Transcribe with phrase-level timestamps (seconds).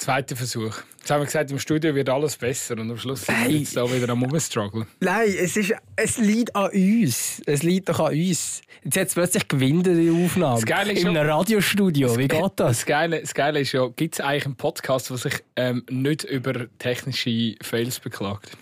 [0.00, 0.78] Zweiter Versuch.
[0.98, 3.76] Jetzt haben wir gesagt, im Studio wird alles besser und am Schluss sind wir jetzt
[3.76, 4.86] da wieder am Rumstruggeln.
[5.00, 7.42] Nein, es, ist, es liegt an uns.
[7.44, 8.62] Es liegt doch an uns.
[8.82, 10.54] Jetzt hat es plötzlich gewinnt die Aufnahme.
[10.54, 12.16] Das Geile ist In einem Radiostudio.
[12.16, 12.78] Wie geht das?
[12.78, 16.24] Das Geile, das Geile ist ja, gibt es eigentlich einen Podcast, der sich ähm, nicht
[16.24, 18.56] über technische Fails beklagt?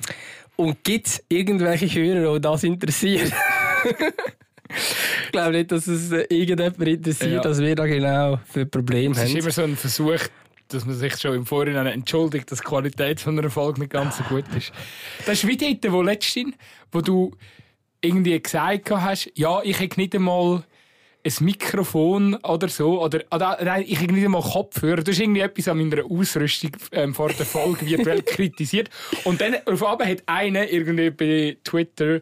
[0.57, 3.33] Und gibt es irgendwelche Hörer, die das interessiert?
[5.27, 7.41] ich glaube nicht, dass es irgendjemand interessiert, Ja.
[7.43, 9.37] dass wir da genau für Probleme Es ist haben.
[9.39, 10.19] immer so ein Versuch,
[10.69, 14.19] dass man sich schon im Vorhinein entschuldigt, dass die Qualität von einer Folge nicht ganz
[14.19, 14.73] so gut ist.
[15.27, 16.55] Das ist wie dort, wo letztens,
[16.93, 17.33] wo du
[18.01, 20.65] irgendwie gesagt hast, ja, ich hätte nicht einmal
[21.25, 25.03] ein Mikrofon oder so, oder, oder nein, ich hätte nicht einmal Kopfhörer.
[25.03, 28.89] Du hast irgendwie etwas an meiner Ausrüstung ähm, vor der Folge virtuell kritisiert.
[29.25, 32.21] Und dann auf einmal hat einer irgendwie bei Twitter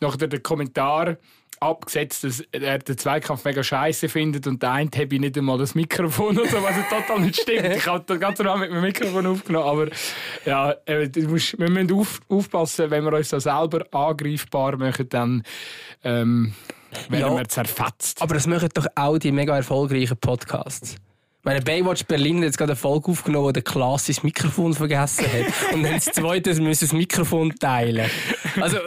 [0.00, 1.16] nach den Kommentar
[1.60, 5.58] abgesetzt, dass er den Zweikampf mega scheiße findet und der eine habe ich nicht einmal
[5.58, 7.76] das Mikrofon oder so, was total nicht stimmt.
[7.76, 9.88] Ich habe das ganze Mal mit dem Mikrofon aufgenommen, aber
[10.44, 15.42] ja, äh, musst, wir müssen auf, aufpassen, wenn wir uns da selber angreifbar machen, dann
[16.04, 16.52] ähm,
[17.08, 17.36] werden Ja.
[17.36, 18.22] wir zerfetzt.
[18.22, 20.96] Aber das machen doch auch die mega erfolgreichen Podcasts.
[21.46, 25.26] Meine Baywatch Berlin hat jetzt gerade eine Folge aufgenommen, wo der Klaas sein Mikrofon vergessen
[25.26, 25.72] hat.
[25.74, 28.10] Und dann das zweite, müssen das Mikrofon teilen.
[28.60, 28.78] Also,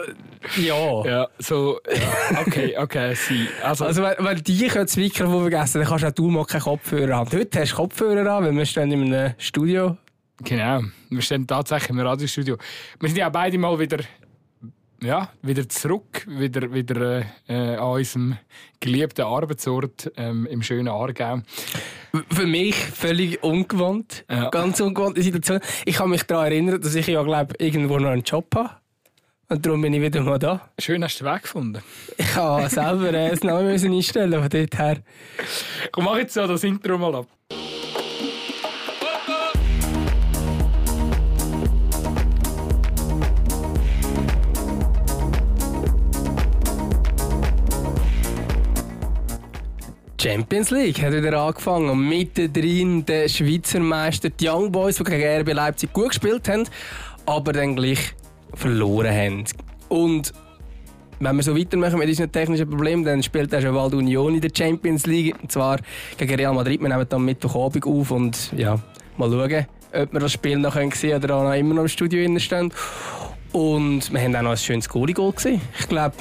[0.58, 1.06] ja.
[1.06, 3.48] Ja, so, ja, okay, okay, sie.
[3.62, 7.16] Also, Also, wenn, wenn die das Mikrofon vergessen dann kannst auch du mal keinen Kopfhörer
[7.16, 7.32] haben.
[7.32, 9.96] Heute hast du Kopfhörer an, weil wir stehen in einem Studio.
[10.44, 12.58] Genau, wir stehen tatsächlich im Radiostudio.
[13.00, 14.04] Wir sind ja beide mal wieder,
[15.02, 18.36] ja, wieder zurück, wieder, wieder äh, an unserem
[18.80, 21.40] geliebten Arbeitsort ähm, im schönen Aargau.
[22.32, 24.24] Für mich völlig ungewohnt.
[24.28, 24.50] Ja.
[24.50, 25.60] Ganz ungewonnte Situation.
[25.84, 28.70] Ich kann mich daran erinnern, dass ich ja, glaube irgendwo noch einen Job habe.
[29.48, 30.70] Und darum bin ich wieder mal da.
[30.78, 31.82] Schön hast du den Weg gefunden.
[32.16, 34.98] Ich habe selber äh, das Name müssen einstellen von dort her.
[35.90, 37.26] Komm, mach jetzt so das Intro mal ab.
[50.20, 55.40] Champions League hat wieder angefangen und mittendrin der Schweizer Meister, die Young Boys, die gegen
[55.40, 56.68] RB Leipzig gut gespielt haben,
[57.24, 58.12] aber dann gleich
[58.52, 59.44] verloren haben.
[59.88, 60.34] Und
[61.20, 64.42] wenn wir so weitermachen mit unseren technischen Problemen, dann spielt auch schon bald Union in
[64.42, 65.36] der Champions League.
[65.40, 65.78] Und zwar
[66.18, 66.82] gegen Real Madrid.
[66.82, 68.78] Wir nehmen dann Mittwochabend auf und ja,
[69.16, 69.66] mal schauen,
[70.02, 72.70] ob wir das Spiel noch sehen können oder auch noch immer noch im Studio stehen.
[73.52, 75.62] Und wir haben auch noch ein schönes Goalie-Goal gesehen.
[75.78, 76.16] Ich glaube,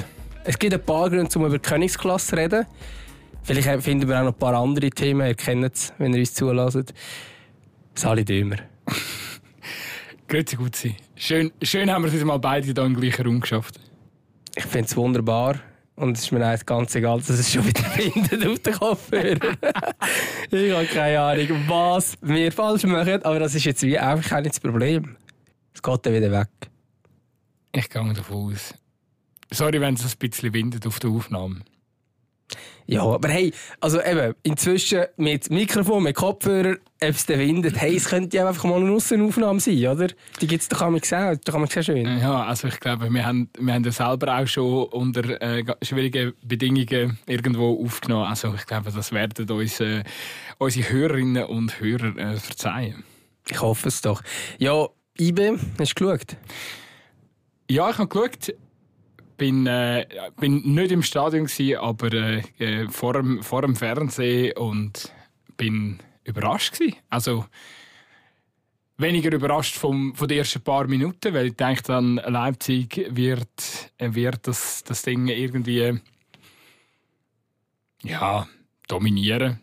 [0.46, 2.66] es gibt ein paar Gründe, um über die Königsklasse zu reden.
[3.50, 5.26] Vielleicht finden wir auch noch ein paar andere Themen.
[5.26, 6.94] Ihr kennt es, wenn ihr uns zulässt.
[7.96, 8.58] Sali Dömer.
[10.28, 10.96] Grüezi gut sein.
[11.16, 13.80] Schön, schön haben wir es mal beide hier im gleichen Raum geschafft.
[14.56, 15.59] Ich finde es wunderbar.
[15.96, 19.40] Und es ist mir eigentlich ganz egal, dass es schon wieder findet auf den Kopfhörer.
[20.52, 23.24] ich habe keine Ahnung, was wir falsch machen.
[23.24, 25.18] Aber das ist jetzt wie einfach auch nicht das Problem.
[25.74, 26.50] Es geht dann wieder weg.
[27.72, 28.76] Ich gehe davon aus.
[29.50, 31.62] Sorry, wenn es ein bisschen windet auf der Aufnahme.
[32.88, 38.10] Ja, aber hey, also eben, inzwischen mit Mikrofon, mit Kopfhörer, ob es windet, hey, es
[38.10, 40.08] könnte ja einfach mal eine Aussenaufnahme sein, oder?
[40.42, 42.18] Die gibt es doch einmal gesehen, doch einmal sehr schön.
[42.18, 46.34] Ja, also ich glaube, wir haben, wir haben ja selber auch schon unter äh, schwierigen
[46.44, 48.26] Bedingungen irgendwo aufgenommen.
[48.26, 50.04] Also ich glaube, das werden uns äh,
[50.58, 53.04] unsere Hörerinnen und Hörer äh, verzeihen.
[53.48, 54.24] Ich hoffe es doch.
[54.58, 54.88] Ja,
[55.20, 56.38] IBE, hast du geschaut?
[57.70, 58.56] Ja, ich habe geschaut.
[59.40, 60.06] Bin, äh,
[60.38, 65.14] bin nicht im Stadion, gewesen, aber äh, äh, vor, dem, vor dem Fernsehen und
[65.56, 66.74] bin überrascht.
[66.78, 66.98] Gewesen.
[67.10, 67.46] Also
[68.98, 74.14] weniger überrascht vom, von den ersten paar Minuten, weil ich denke, dann Leipzig wird, äh,
[74.14, 76.00] wird das, das Ding irgendwie
[78.04, 78.46] ja,
[78.90, 79.60] dominieren.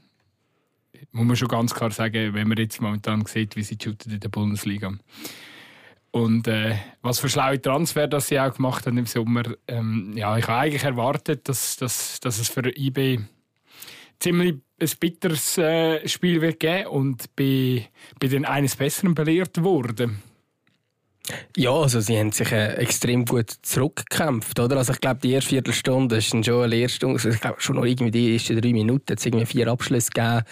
[1.13, 4.21] Muss man schon ganz klar sagen, wenn man jetzt momentan sieht, wie sie shooten in
[4.21, 4.95] der Bundesliga.
[6.17, 9.43] Und äh, was für schlaue Transfer das sie auch gemacht haben im Sommer.
[9.69, 13.19] Ähm, ja, ich habe eigentlich erwartet, dass, dass, dass es für IB
[14.19, 17.85] ziemlich ein bitteres äh, Spiel wird geben und bin,
[18.19, 20.23] bin dann eines Besseren belehrt worden.
[21.55, 24.79] Ja, also sie haben sich äh, extrem gut zurückgekämpft, oder?
[24.79, 27.17] Also ich glaube, die erste Viertelstunde ist schon eine Lehrstunde.
[27.17, 30.13] Also ich glaube, schon noch irgendwie die ersten drei Minuten hat es irgendwie vier Abschlüsse
[30.15, 30.45] gegeben.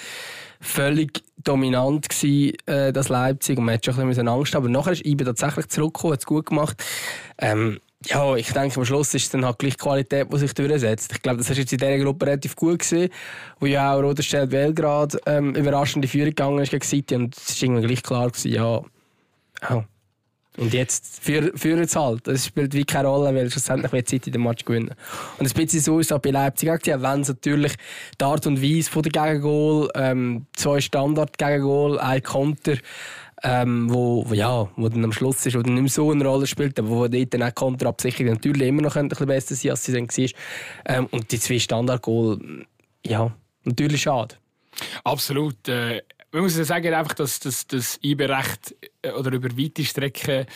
[0.60, 4.56] Völlig dominant gewesen, äh, das Leipzig und man hat schon ein bisschen Angst.
[4.56, 6.82] Aber nachher ist IBE tatsächlich zurückgekommen, hat es gut gemacht.
[7.38, 11.12] Ähm, ja, ich denke, am Schluss ist es dann halt gleich Qualität, die sich durchsetzt.
[11.12, 13.10] Ich glaube, das ist jetzt in dieser Gruppe relativ gut gesehen,
[13.60, 17.60] wo ja auch Roderstedt Belgrad ähm, überraschend in Führung gegangen ist gegen City und es
[17.60, 18.82] war irgendwie gleich klar gewesen, ja,
[19.68, 19.84] ja.
[20.56, 22.28] Und jetzt führen es halt.
[22.28, 24.94] Das spielt wie keine Rolle, weil schlussendlich wird City den Match gewinnen.
[25.38, 27.74] Und ein bisschen so ist es auch bei Leipzig auch wenn es natürlich
[28.20, 32.76] die Art und Weise von der Gegengol, ähm, zwei Standard-Gegengol, ein Konter,
[33.42, 36.24] ähm, wo, wo, ja, wo dann am Schluss ist, wo dann nicht mehr so eine
[36.24, 39.72] Rolle spielt, aber wo dort dann auch Konterabsicherung natürlich immer noch ein bisschen besser sein
[39.72, 40.28] als sie dann war.
[40.86, 42.38] Ähm, und die zwei Standardgoal,
[43.04, 43.34] ja,
[43.64, 44.36] natürlich schade.
[45.02, 45.68] Absolut.
[45.68, 46.02] Äh,
[46.34, 50.46] man muss ja sagen, einfach, dass das, das recht äh, oder über weite Strecken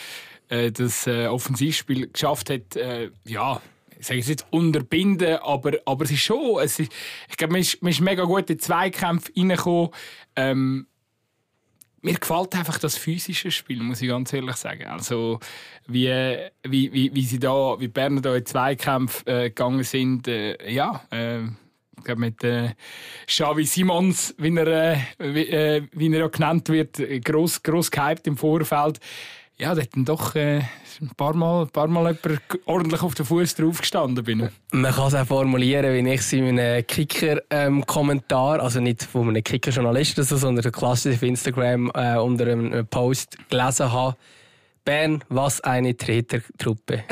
[0.49, 2.77] äh, das äh, Offensivspiel geschafft hat,
[3.25, 3.61] ja,
[3.97, 6.91] ich sage es jetzt unterbinden, aber, aber es ist schon, es ist,
[7.29, 9.89] ich glaube, man ist, man ist mega gut in den Zweikampf reingekommen.
[10.35, 10.87] Ähm,
[12.01, 14.85] mir gefällt einfach das physische Spiel, muss ich ganz ehrlich sagen.
[14.85, 15.39] Also,
[15.87, 16.07] wie,
[16.63, 21.03] wie, wie, wie sie da, wie Berner da in Zweikampf äh, gegangen sind, ja,
[22.15, 22.69] mit äh,
[23.27, 28.37] Xavi Simons, wie er, äh, äh, wie er ja genannt wird, gross, gross gehypt im
[28.37, 28.99] Vorfeld
[29.59, 30.61] ja, da hat dann doch äh,
[31.01, 32.17] ein paar Mal, ein paar Mal
[32.65, 34.49] ordentlich auf den Fuß drauf gestanden bin.
[34.71, 39.27] Man kann es auch formulieren, wie ich es in einem Kicker-Kommentar, ähm, also nicht von
[39.27, 44.15] einem Kicker-Journalisten, sondern klassisch auf Instagram äh, unter einem Post gelesen habe.
[44.85, 47.03] Bern, was eine Tretertruppe.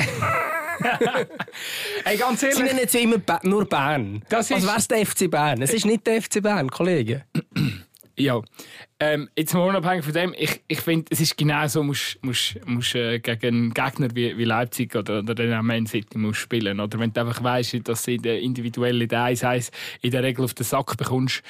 [2.04, 2.58] hey, ganz ehrlich.
[2.58, 4.22] Sie nennen jetzt immer nur Bern.
[4.28, 4.56] Das ist...
[4.56, 5.62] Also wäre es der FC Bern.
[5.62, 7.24] Es ist nicht der FC Bern, Kollege.
[8.20, 8.42] Ja,
[8.98, 12.58] ähm, jetzt mal unabhängig von dem, ich, ich finde, es ist genau so, musst, musst,
[12.66, 16.80] musst äh, gegen einen Gegner wie, wie Leipzig oder, oder den Man City musst spielen.
[16.80, 20.64] Oder wenn du einfach weißt, dass du in der 1 in der Regel auf den
[20.64, 21.44] Sack bekommst,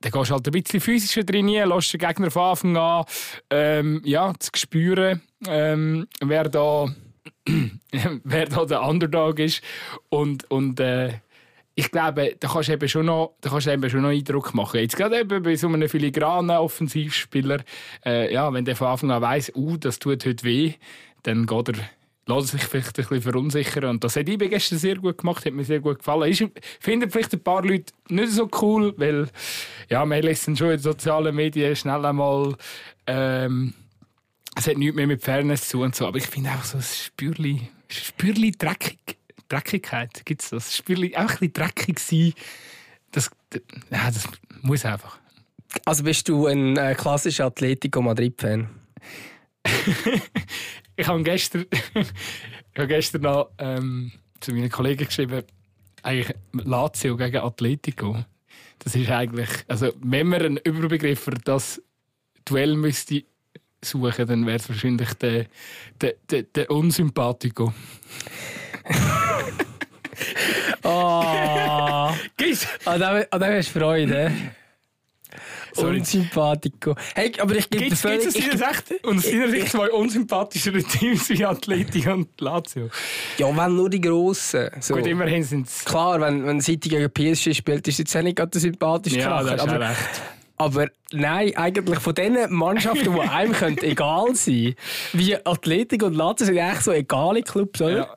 [0.00, 3.04] dann gehst du halt ein bisschen physischer trainieren, lässt den Gegner von Anfang an
[3.50, 6.86] ähm, ja, zu spüren, ähm, wer, da,
[8.24, 9.62] wer da der Underdog ist.
[10.08, 11.14] Und, und äh,
[11.74, 14.54] ich glaube, da kannst du eben schon noch, da kannst du eben schon noch Eindruck
[14.54, 14.80] machen.
[14.80, 17.58] Jetzt gerade eben bei so einem filigranen Offensivspieler,
[18.04, 20.74] äh, ja, wenn der von Anfang an weiss, uh, das tut heute weh,
[21.22, 21.74] dann geht er
[22.30, 23.84] lässt sich vielleicht ein bisschen verunsichern.
[23.84, 26.30] Und das hat IB gestern sehr gut gemacht, hat mir sehr gut gefallen.
[26.30, 26.44] Ich
[26.80, 29.28] finde vielleicht ein paar Leute nicht so cool, weil
[29.88, 32.54] ja, man lässt dann schon in sozialen Medien schnell einmal
[33.06, 33.74] ähm,
[34.56, 36.82] es hat nichts mehr mit Fairness zu und so, aber ich finde einfach so ein
[36.82, 38.98] Spürli, Spürli dreckig
[39.50, 40.76] Dreckigkeit gibt es das.
[40.76, 42.32] Spiel auch ein bisschen dreckig sein.
[43.10, 43.30] Das,
[43.90, 44.24] ja, das
[44.62, 45.18] muss einfach.
[45.84, 48.68] Also bist du ein äh, klassischer Atletico Madrid-Fan?
[50.96, 55.42] ich habe gestern, ich habe gestern noch ähm, zu meinen Kollegen geschrieben,
[56.02, 58.24] eigentlich Lazio gegen Atletico.
[58.78, 61.82] Das ist eigentlich, also wenn man einen Überbegriff für das
[62.46, 63.24] Duell müsste
[63.82, 65.46] suchen, dann wäre es wahrscheinlich der,
[66.00, 67.72] der, der, der Unsympathico.
[70.82, 72.10] oh.
[72.36, 72.66] Gis!
[72.84, 74.32] An dem, an dem hast du Freude.
[75.72, 75.98] Sorry.
[75.98, 76.96] Unsympathico.
[77.14, 78.34] Hey, aber ich gebe dir völlig...
[78.34, 82.90] Gibt es echt, und aus deiner Sicht zwei unsympathischere Teams wie Atletico und Lazio?
[83.38, 84.70] Ja, wenn nur die Grossen.
[84.80, 84.94] So.
[84.94, 85.84] Gut, immerhin sind es...
[85.84, 89.54] Klar, wenn, wenn City gegen PSG spielt, ist es jetzt nicht gerade sympathisch Ja, das
[89.54, 90.22] ist aber, recht.
[90.60, 94.74] Aber nein, eigentlich von den Mannschaften, die einem egal sein
[95.14, 97.96] wie Athletik und Lazio sind eigentlich so egale Clubs, oder?
[97.96, 98.16] Ja.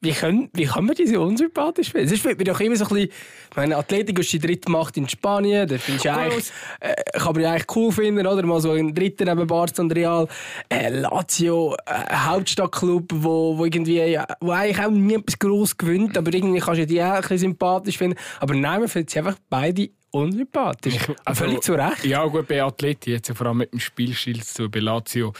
[0.00, 2.08] Wie, können, wie kann man diese unsympathisch finden?
[2.08, 3.10] Sonst wird mir doch immer so ein bisschen...
[3.56, 5.68] Meine Athletik ist die dritte Macht in Spanien.
[5.68, 6.50] Das ich eigentlich,
[6.80, 8.46] äh, kann man ja eigentlich cool finden, oder?
[8.46, 10.28] Mal so ein dritter neben Barca und Real.
[10.70, 16.16] Äh, Lazio, äh, Hauptstadtclub, wo, wo, irgendwie, ja, wo eigentlich auch nie etwas gross gewinnt,
[16.16, 18.18] aber irgendwie kannst du die auch ein bisschen sympathisch finden.
[18.40, 20.96] Aber nein, man findet sie einfach beide unsympathisch.
[20.96, 22.04] Ich, also, Völlig zu Recht.
[22.04, 25.32] Ja, gut, bei Athleti, jetzt vor allem mit dem Spielstil zu bei Lazio.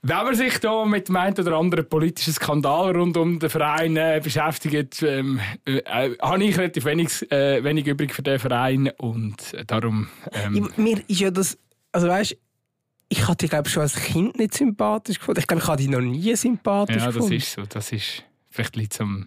[0.00, 3.96] Wenn man sich da mit dem einen oder anderen politischen Skandal rund um den Verein
[3.96, 8.90] äh, beschäftigt, ähm, äh, äh, habe ich relativ wenig, äh, wenig übrig für den Verein
[8.98, 10.08] und darum...
[10.32, 11.58] Ähm, ja, mir ist ja das...
[11.90, 12.36] Also weißt,
[13.08, 15.40] ich hatte dich glaube schon als Kind nicht sympathisch gefunden.
[15.40, 17.32] Ich glaube, ich habe dich noch nie sympathisch ja, gefunden.
[17.32, 17.62] Ja, das ist so.
[17.66, 19.26] Das ist vielleicht liegt zum...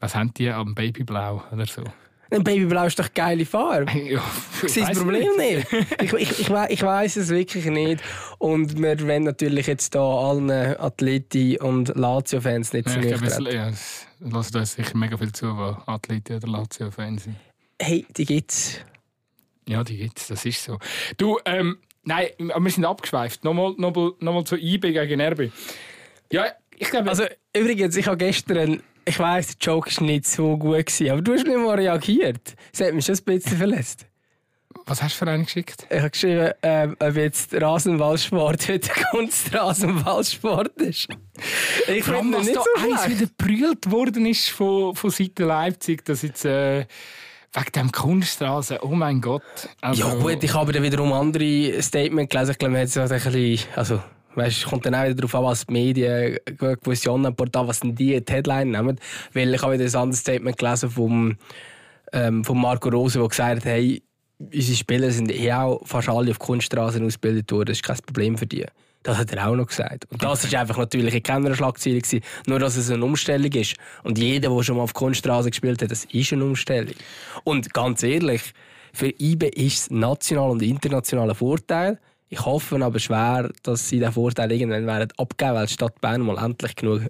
[0.00, 1.84] Was haben die am Babyblau oder so?
[2.30, 3.90] Ein Babyblau ist doch geile Farbe.
[4.10, 4.22] Ja,
[4.62, 5.72] ich sehe das Problem nicht.
[5.72, 6.00] nicht.
[6.02, 8.02] ich, ich, ich, ich weiß es wirklich nicht.
[8.38, 13.46] Und wir wollen natürlich jetzt hier allen Athleti- und Lazio-Fans nicht ja, zu nüchtern.
[13.46, 17.36] Ja, es lassen da sicher mega viel zu, die Athleti- oder Lazio-Fans sind.
[17.80, 18.80] Hey, die gibt's.
[19.68, 20.78] Ja, die gibt's, das ist so.
[21.16, 23.44] Du, ähm, nein, wir sind abgeschweift.
[23.44, 25.52] Nochmal, nochmal, nochmal zu IB gegen RB.
[26.32, 26.46] Ja,
[26.76, 27.08] ich glaube...
[27.08, 27.24] Also,
[27.56, 31.32] übrigens, ich habe gestern ich weiss, der Joke war nicht so gut, gewesen, aber du
[31.32, 32.54] hast nicht mal reagiert.
[32.72, 34.06] Das hat mich schon ein bisschen verletzt.
[34.86, 35.86] Was hast du für einen geschickt?
[35.90, 41.08] Ich habe geschrieben, ähm, ob jetzt Rasenballsport heute Kunst Rasenballsport ist.
[41.88, 46.22] Ich finde nicht da so eins wieder gebrüllt worden ist von, von Seiten Leipzig, dass
[46.22, 46.44] jetzt...
[46.44, 46.86] Äh,
[47.52, 49.42] wegen dem Kunstrasen, oh mein Gott.
[49.80, 52.52] Also, ja gut, ich habe dann wiederum andere Statements gelesen.
[52.52, 53.58] Ich glaube, man hat so ein bisschen...
[53.74, 54.00] Also,
[54.34, 58.24] Weißt, kommt dann auch wieder darauf an, was die Medien, gewisse Online-Portale, was denn die,
[58.24, 58.98] die Headline nehmen.
[59.32, 61.36] Weil ich habe wieder ein anderes Statement gelesen vom,
[62.12, 64.02] ähm, von Marco Rose, der gesagt hat, hey,
[64.38, 68.38] unsere Spieler sind eh auch fast alle auf Kunststraßen ausgebildet worden, das ist kein Problem
[68.38, 68.64] für die.
[69.02, 70.06] Das hat er auch noch gesagt.
[70.10, 73.76] Und das ist einfach natürlich keine Schlagzeile gewesen, nur dass es eine Umstellung ist.
[74.02, 76.94] Und jeder, der schon mal auf Kunststraße gespielt hat, das ist eine Umstellung.
[77.44, 78.52] Und ganz ehrlich,
[78.92, 81.98] für IBE ist es national und internationaler Vorteil.
[82.30, 86.22] Ich hoffe aber schwer, dass sie diesen Vorteil irgendwann werden abgeben, weil die Stadt Bern
[86.22, 87.02] mal endlich genug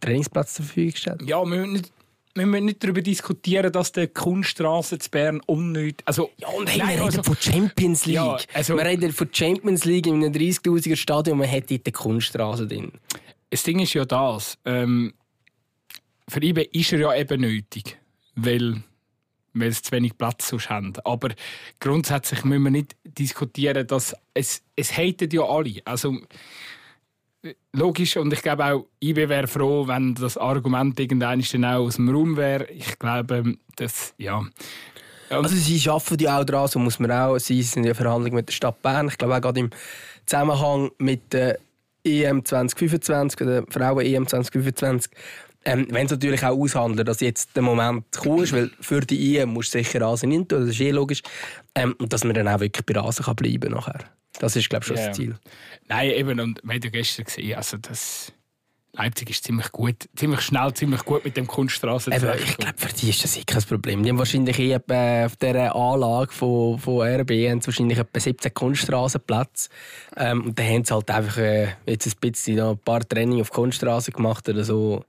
[0.00, 1.22] Trainingsplätze zur Verfügung stellt.
[1.22, 1.92] Ja, wir müssen nicht
[2.38, 6.02] wir müssen nicht darüber diskutieren, dass der Kunststraße zu Bern unnötig.
[6.04, 8.14] Also, ja, und hey, wir reden von Champions League.
[8.14, 11.92] Ja, also, wir reden von Champions League in einem 30.000er Stadion, man hat dort die
[11.92, 12.92] Kunststraße drin.
[13.50, 14.56] Das Ding ist ja das.
[14.64, 15.14] Ähm,
[16.28, 17.98] für ihn ist er ja eben nötig,
[18.36, 18.82] weil,
[19.60, 20.92] weil es zu wenig Platz sonst haben.
[21.04, 21.30] Aber
[21.80, 25.82] grundsätzlich müssen wir nicht diskutieren, dass es, es haten ja alle.
[25.84, 26.16] Also,
[27.72, 31.96] logisch und ich glaube auch, IB wäre froh, wenn das Argument irgendwann dann auch aus
[31.96, 32.66] dem Raum wäre.
[32.70, 34.44] Ich glaube, das, ja.
[35.30, 38.48] Also sie arbeiten ja auch daran, so muss man auch, sie sind ja Verhandlungen mit
[38.48, 39.70] der Stadt Bern, ich glaube auch gerade im
[40.24, 41.58] Zusammenhang mit der
[42.04, 45.12] EM 2025 oder Frauen-EM 2025,
[45.68, 49.36] ähm, wenn sie natürlich auch aushandeln, dass jetzt der Moment gekommen ist, weil für die
[49.36, 51.22] EM musst du sicher Rasen nicht tun, das ist eh logisch,
[51.74, 53.98] ähm, und dass man dann auch wirklich bei Rasen kann bleiben nachher.
[54.38, 55.08] Das ist, glaube ich, schon yeah.
[55.08, 55.36] das Ziel.
[55.88, 58.32] Nein, eben, und wir haben ja gestern gesehen, also das...
[58.92, 62.10] Leipzig ist ziemlich gut, ziemlich schnell, ziemlich gut mit dem Kunststraße.
[62.10, 64.02] ich glaube, für die ist das eh kein Problem.
[64.02, 69.68] Die haben wahrscheinlich eh auf dieser Anlage von, von RB haben wahrscheinlich etwa 17 Kunststraßenplätze.
[70.16, 73.42] Ähm, und dann haben sie halt einfach äh, jetzt ein bisschen noch ein paar Training
[73.42, 75.04] auf Kunststraße gemacht oder so.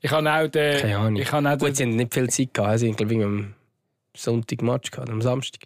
[0.00, 0.80] Ich habe auch den...
[0.80, 1.16] Keine Ahnung.
[1.16, 2.78] Ich habe auch Gut, sie haben nicht viel Zeit gehabt.
[2.78, 3.54] Sie haben, glaube ich, am
[4.16, 5.60] Sonntag Match gehabt, am Samstag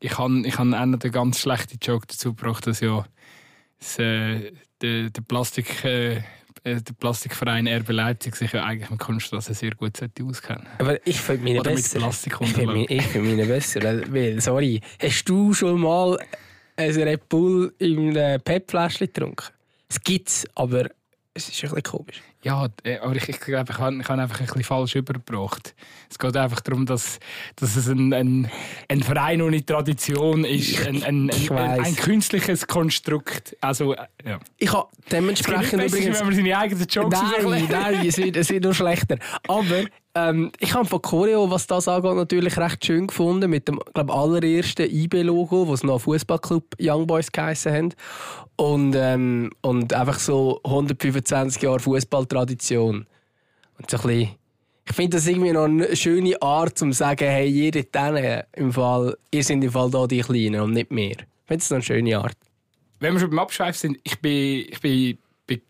[0.00, 3.04] ich habe ich hab einen ganz schlechten Joke dazu gebracht, dass ja
[3.78, 6.22] das, äh, der, der, Plastik, äh, äh
[6.64, 11.20] der Plastikverein RB Leipzig sich ja eigentlich mit Kunststraße sehr gut sollte auskennen Aber ich
[11.20, 12.10] finde meine Oder besser.
[12.88, 13.80] ich finde meine besser.
[13.82, 16.18] Weil, sorry, hast du schon mal
[16.76, 19.52] ein Red Bull in einem PET-Fläschchen getrunken?
[19.88, 20.88] Es gibt es, aber
[21.34, 22.22] es ist ein bisschen komisch.
[22.42, 25.74] Ja, äh, aber ich, ich glaube, ich habe ich einfach ein bisschen falsch übergebracht.
[26.08, 27.18] Es geht einfach darum, dass,
[27.56, 28.50] dass es ein, ein,
[28.88, 33.56] ein Verein ohne Tradition ist, ein, ein, ein, ein künstliches Konstrukt.
[33.60, 34.38] Also, äh, ja.
[34.56, 36.20] Ich habe dementsprechend es übrigens...
[36.20, 39.18] wenn man seine eigenen Jokes Nein, nein, es wird, es wird nur schlechter.
[39.48, 39.84] Aber
[40.14, 43.50] ähm, ich habe von Choreo, was das angeht, natürlich recht schön gefunden.
[43.50, 47.94] Mit dem glaub, allerersten IB-Logo, das noch Fußballclub Young Boys geheißen haben.
[48.56, 53.06] Und, ähm, und einfach so 125 Jahre Fußballtradition.
[53.78, 54.30] Und so ein bisschen,
[54.88, 58.72] ich finde das irgendwie noch eine schöne Art, um zu sagen, hey, ihr denen, im
[58.72, 61.10] Fall, ihr seid im Fall da die Kleinen und nicht mehr.
[61.10, 62.36] Ich finde das noch eine schöne Art.
[62.98, 65.60] Wenn wir schon beim Abschweif sind, ich bin, ich bin, bin,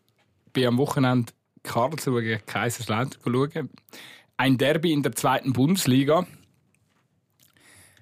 [0.53, 1.31] bin am Wochenende
[1.61, 3.69] Karlsruhe gegen Kaiserslautern schauen
[4.39, 6.25] ein Derby in der zweiten Bundesliga.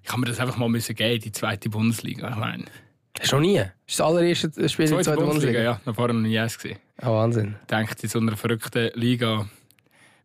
[0.03, 2.29] Ich habe mir das einfach mal müssen geben, die zweite Bundesliga.
[2.29, 2.65] Ich meine.
[3.23, 3.55] Schon nie?
[3.55, 5.61] Das ist das allererste Spiel in der zweiten Bundesliga?
[5.61, 6.77] Ja, noch vorher noch nie eins gesehen.
[7.01, 7.55] Oh, Wahnsinn.
[7.69, 9.49] Denkt in so einer verrückten Liga,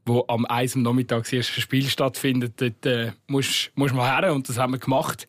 [0.05, 4.35] wo am 1 am Nachmittag das erste Spiel stattfindet, dort äh, musst du mal her
[4.35, 5.27] und das haben wir gemacht.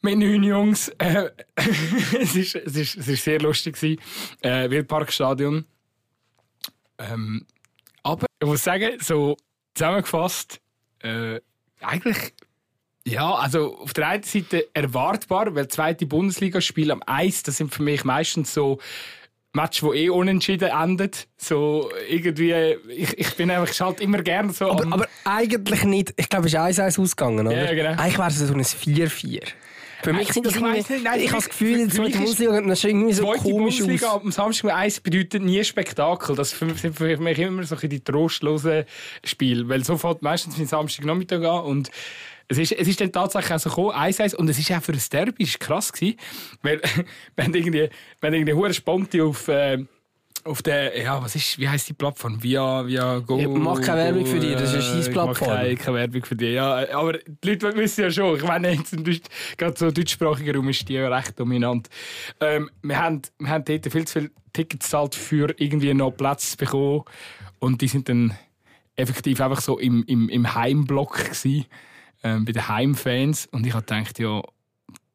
[0.00, 0.90] Mit neun Jungs.
[0.98, 1.30] Äh,
[2.18, 3.76] es, ist, es, ist, es ist sehr lustig.
[4.40, 5.66] Äh, Wildparkstadion.
[6.98, 7.46] Ähm,
[8.44, 9.36] ich muss sagen, so
[9.74, 10.60] zusammengefasst,
[11.00, 11.40] äh,
[11.80, 12.34] eigentlich,
[13.06, 17.82] ja, also auf der einen Seite erwartbar, weil zweite Bundesligaspiele am Eis, das sind für
[17.82, 18.78] mich meistens so
[19.52, 21.28] Match, wo eh unentschieden endet.
[21.36, 24.70] So irgendwie, ich, ich bin einfach halt immer gerne so.
[24.70, 26.12] Aber, aber, eigentlich nicht.
[26.16, 27.64] Ich glaube, es ist 1-1 ausgegangen, oder?
[27.64, 28.02] Ja, genau.
[28.02, 29.44] Eigentlich wäre es so ein 4-4.
[30.04, 32.18] Für mich sind das ich irgendwie, nicht, nein, ich habe das Gefühl, in der zweiten
[32.18, 34.22] Bundesliga das irgendwie so zweite komisch Bundesliga aus.
[34.22, 36.36] am Samstag 1 bedeutet nie Spektakel.
[36.36, 38.84] Das sind für mich immer so die trostlosen
[39.24, 39.66] Spiele.
[39.68, 41.90] Weil so fällt meistens mein Samstagnachmittag an und
[42.48, 44.92] es ist, es ist dann tatsächlich auch so gekommen, 1-1, und es ist auch für
[44.92, 46.18] ein Derby krass gewesen,
[46.62, 46.82] weil
[47.36, 47.88] wenn irgendwie,
[48.20, 49.78] wenn irgendwie hure Sponti auf, äh,
[50.44, 52.42] auf der, ja, was ist, wie heißt die Plattform?
[52.42, 53.38] Via, via Go.
[53.38, 55.48] Ja, mach keine Werbung für dich, das ist eine Scheißplattform.
[55.48, 56.88] Keine, keine Werbung für dich, ja.
[56.94, 58.94] Aber die Leute wissen ja schon, ich meine, jetzt
[59.56, 61.88] gerade so deutschsprachiger Raum ist die ja recht dominant.
[62.40, 66.56] Ähm, wir, haben, wir haben dort viel zu viele Tickets gezahlt, für irgendwie noch Platz
[66.56, 67.02] bekommen.
[67.58, 68.36] Und die sind dann
[68.96, 71.64] effektiv einfach so im, im, im Heimblock gewesen,
[72.22, 73.46] ähm, bei den Heimfans.
[73.46, 74.42] Und ich habe gedacht, ja,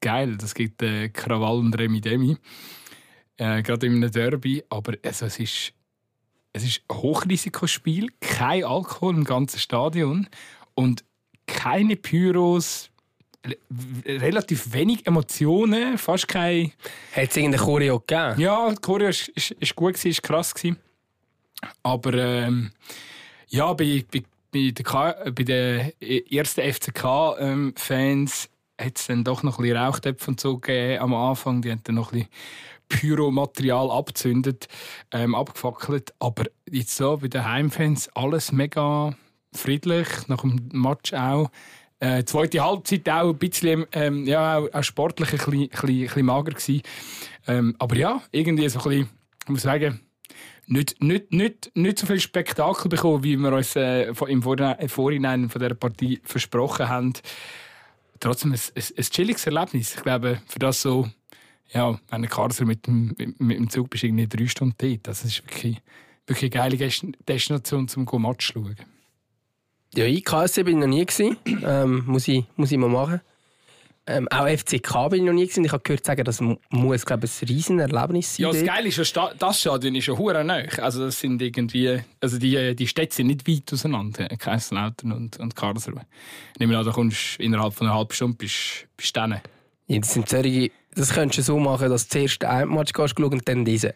[0.02, 2.38] geil, das gibt äh, Krawall und Remi Demi
[3.39, 4.63] äh, gerade in einem Derby.
[4.69, 5.74] Aber also, es ist,
[6.53, 10.27] es ist ein Hochrisikospiel, kein Alkohol im ganzen Stadion
[10.75, 11.03] und
[11.48, 12.91] keine Pyros,
[14.05, 16.74] relativ wenig Emotionen, fast kein...
[17.13, 18.39] Hat es irgendeine Choreo gegeben?
[18.39, 20.53] Ja, die Choreo war gut, war krass.
[20.53, 20.77] Gewesen.
[21.81, 22.72] Aber ähm,
[23.48, 25.91] ja, bei, bei, bei, der bei den
[26.29, 31.62] ersten FCK-Fans hat es dann doch noch ein bisschen Rauchtöpfe und so gegeben am Anfang.
[31.62, 32.29] Die haben dann noch ein bisschen
[32.89, 34.67] Pyromaterial abzündet,
[35.12, 36.13] ähm, abgefackelt.
[36.19, 39.15] Aber jetzt so bei den Heimfans alles mega
[39.53, 41.50] friedlich, nach dem Match auch.
[42.00, 46.25] Äh, zweite Halbzeit auch ein bisschen ähm, ja, auch, auch sportlich ein bisschen, ein bisschen,
[46.25, 46.81] mager gewesen.
[47.48, 49.10] Ähm, aber ja, irgendwie so ein bisschen,
[49.43, 50.00] ich muss sagen,
[50.65, 55.62] nicht, nicht, nicht, nicht so viel Spektakel bekommen, wie wir uns äh, im Vorhinein von
[55.62, 57.13] dieser Partie versprochen haben.
[58.19, 59.96] Trotzdem ein, ein, ein chilliges Erlebnis.
[59.96, 61.10] Ich glaube, für das so,
[61.72, 65.08] ja, wenn du Karlsruhe mit dem, mit dem Zug bist, irgendwie drei Stunden dort.
[65.08, 65.78] Das ist wirklich,
[66.26, 66.92] wirklich eine geile
[67.28, 68.76] Destination, um Match zu schauen.
[69.96, 71.38] Ja, ich KSC bin ich noch nie gewesen.
[71.64, 73.22] Ähm, muss, ich, muss ich mal machen.
[74.06, 75.66] Ähm, auch FCK bin ich noch nie gewesen.
[75.66, 78.46] Ich habe gehört sagen, das muss glaube ich, ein riesen Erlebnis sein.
[78.46, 80.64] Ja, das Geile ist ja, das Stadion ist ja hure nah.
[80.80, 85.56] Also das sind irgendwie, also die, die Städte sind nicht weit auseinander, Kaiserslautern und, und
[85.56, 86.06] Karlsruhe.
[86.54, 89.22] Ich nehme an, da kommst innerhalb von einer halben Stunde bist, bist du
[89.89, 93.19] ja, das sind solche, das könntest du so machen, dass du zuerst einen Match gehst
[93.19, 93.91] und dann diesen.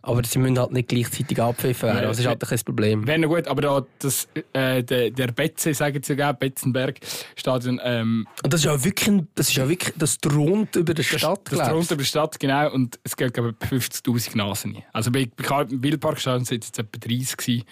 [0.00, 2.08] Aber sie müssen halt nicht gleichzeitig abpfiffen werden.
[2.08, 3.06] Das ist halt ein Problem.
[3.06, 6.98] Wäre gut, aber da das, äh, der, der Betze, sagen sie ja, Betzenberg
[7.36, 7.80] Stadion.
[7.82, 11.40] Ähm, und das ist ja wirklich, das ist ja wirklich, das thront über der Stadt,
[11.44, 12.70] Das, das thront über die Stadt, genau.
[12.72, 14.82] Und es gibt, glaube ich, 50'000 Nasen.
[14.92, 17.64] Also bei, bei Wildparkstadion sind es jetzt etwa 30 gewesen.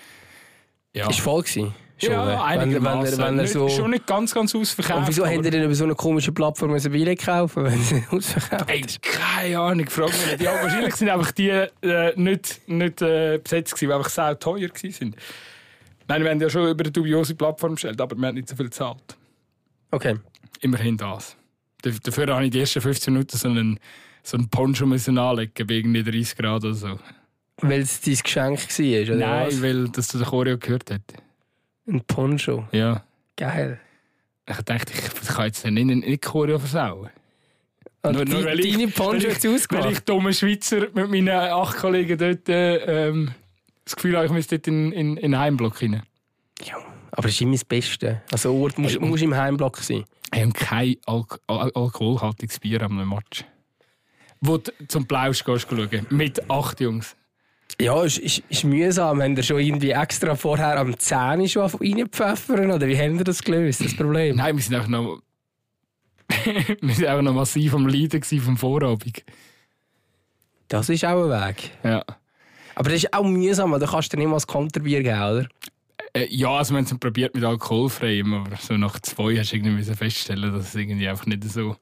[0.95, 1.11] Ja.
[1.11, 1.75] Ist voll gewesen.
[2.03, 3.19] Schon, ja, einigermaßen.
[3.19, 4.99] Wenn, wenn, wenn so schon nicht ganz, ganz ausverkauft.
[4.99, 8.03] Und wieso haben die denn über so eine komische Plattform ein Billett kaufen, wenn sie
[8.11, 10.43] ausverkauft Ey, keine Ahnung, frage mich nicht.
[10.43, 14.69] Ja, wahrscheinlich sind einfach die äh, nicht, nicht äh, besetzt gewesen, weil einfach sehr teuer
[14.69, 15.17] waren.
[16.09, 18.57] Nein, wir haben ja schon über eine dubiose Plattform gestellt, aber wir haben nicht so
[18.57, 19.17] viel gezahlt.
[19.93, 20.17] Okay.
[20.61, 21.37] Immerhin das.
[21.83, 23.79] Dafür habe ich die ersten 15 Minuten so einen,
[24.23, 26.99] so einen Poncho müssen anlegen, wegen 30 Grad oder so.
[27.61, 29.63] Weil es dein Geschenk war, oder Nein, was?
[29.63, 31.23] weil das den Choreo gehört hast.
[31.87, 32.69] Ein Poncho?
[32.73, 33.05] Ja.
[33.37, 33.81] Geil.
[34.49, 37.11] Ich dachte, ich kann jetzt nicht, nicht Choreo versauen.
[38.03, 39.85] Und nur, nur, weil deine Poncho jetzt ausgemacht?
[39.85, 43.33] Weil ich dumme Schweizer mit meinen acht Kollegen dort ähm,
[43.85, 46.03] das Gefühl habe, ich müsste dort in, in, in einen Heimblock rein.
[46.65, 46.77] Ja,
[47.13, 48.23] aber das ist immer das Beste.
[48.31, 50.05] Also Ort muss, hey, muss im Heimblock sein.
[50.35, 53.45] Ich habe kein Al Al alkoholhaltiges Bier am Match.
[54.41, 57.17] Wo du zum Plausch gehst schauen, mit acht Jungs.
[57.81, 62.71] Ja, es ist, ist, mühsam, wenn ihr schon irgendwie extra vorher am Zähne schon reinpfeffern
[62.71, 64.37] oder wie haben ihr das gelöst, das Problem?
[64.37, 65.21] Nein, wir sind einfach noch,
[66.45, 69.25] wir sind einfach noch massiv am Leiden vom Vorabend.
[70.69, 71.71] Das ist auch ein Weg.
[71.83, 72.05] Ja.
[72.75, 75.49] Aber das ist auch mühsam, da kannst du nicht mal das Konterbier geben, oder?
[76.15, 79.57] Äh, ja, also wir haben es probiert mit alkoholfrei, aber so nach zwei hast du
[79.57, 81.77] irgendwie feststellen, dass es irgendwie einfach nicht so,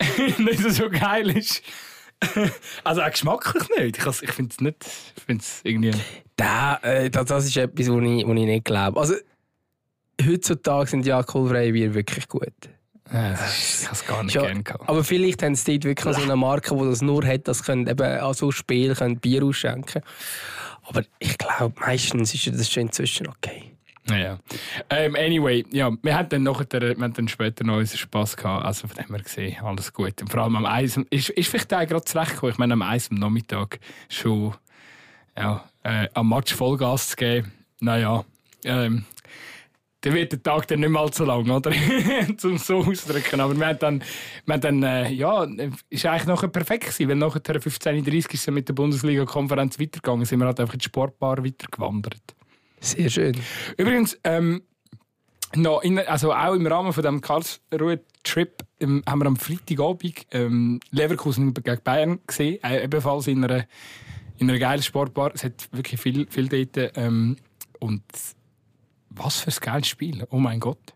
[0.38, 1.62] nicht so geil ist.
[2.84, 3.98] also auch geschmacklich nicht.
[3.98, 4.76] Ich, ich finde es nicht.
[5.16, 5.92] Ich find's irgendwie.
[6.36, 8.98] Da, äh, das, das ist etwas, wo ich, wo ich nicht glaube.
[8.98, 9.14] Also,
[10.24, 12.52] heutzutage sind die alkoholfreien Bier wirklich gut.
[13.12, 14.88] Ja, ist, ich habe es gar nicht ja, gerne gehabt.
[14.88, 17.86] Aber vielleicht haben sie dort wirklich so eine Marke, die das nur hat, das können
[17.86, 20.02] eben an so Spiel Bier ausschenken.
[20.86, 23.73] Aber ich glaube, meistens ist das schon inzwischen okay.
[24.10, 24.38] Ja.
[24.90, 28.64] Ähm, anyway, ja, wir hatten dann, nachher, wir hatten dann später noch unseren Spass gehabt.
[28.64, 30.20] Also von dem her gesehen, alles gut.
[30.20, 32.52] Und vor allem am Eis, ist, ist vielleicht auch gerade zurechtgekommen.
[32.52, 34.54] Ich meine, am Eis am Nachmittag schon
[35.36, 37.52] ja, äh, am Match Vollgas zu geben.
[37.80, 38.24] Naja,
[38.64, 39.04] ähm,
[40.02, 41.72] dann wird der Tag dann nicht mal so lang, oder?
[42.36, 43.40] Zum so auszudrücken.
[43.40, 44.02] Aber wir haben dann,
[44.44, 45.44] wir haben dann äh, ja,
[45.88, 50.26] ist eigentlich nachher perfekt gewesen, weil nachher 15.30 ist mit der Bundesliga-Konferenz weitergegangen.
[50.26, 52.34] Sind wir halt einfach in die Sportbar weitergewandert.
[52.84, 53.34] Sehr schön.
[53.78, 54.62] Übrigens, ähm,
[55.56, 60.80] noch in, also auch im Rahmen von dem Karlsruhe-Trip ähm, haben wir am Freitagabend ähm,
[60.90, 63.64] Leverkusen gegen Bayern gesehen, äh, ebenfalls in einer,
[64.38, 65.32] in einer geilen Sportbar.
[65.34, 66.92] Es hat wirklich viel, viel dort.
[66.96, 67.36] Ähm,
[67.80, 68.02] und
[69.10, 70.94] was für ein geiles Spiel, oh mein Gott.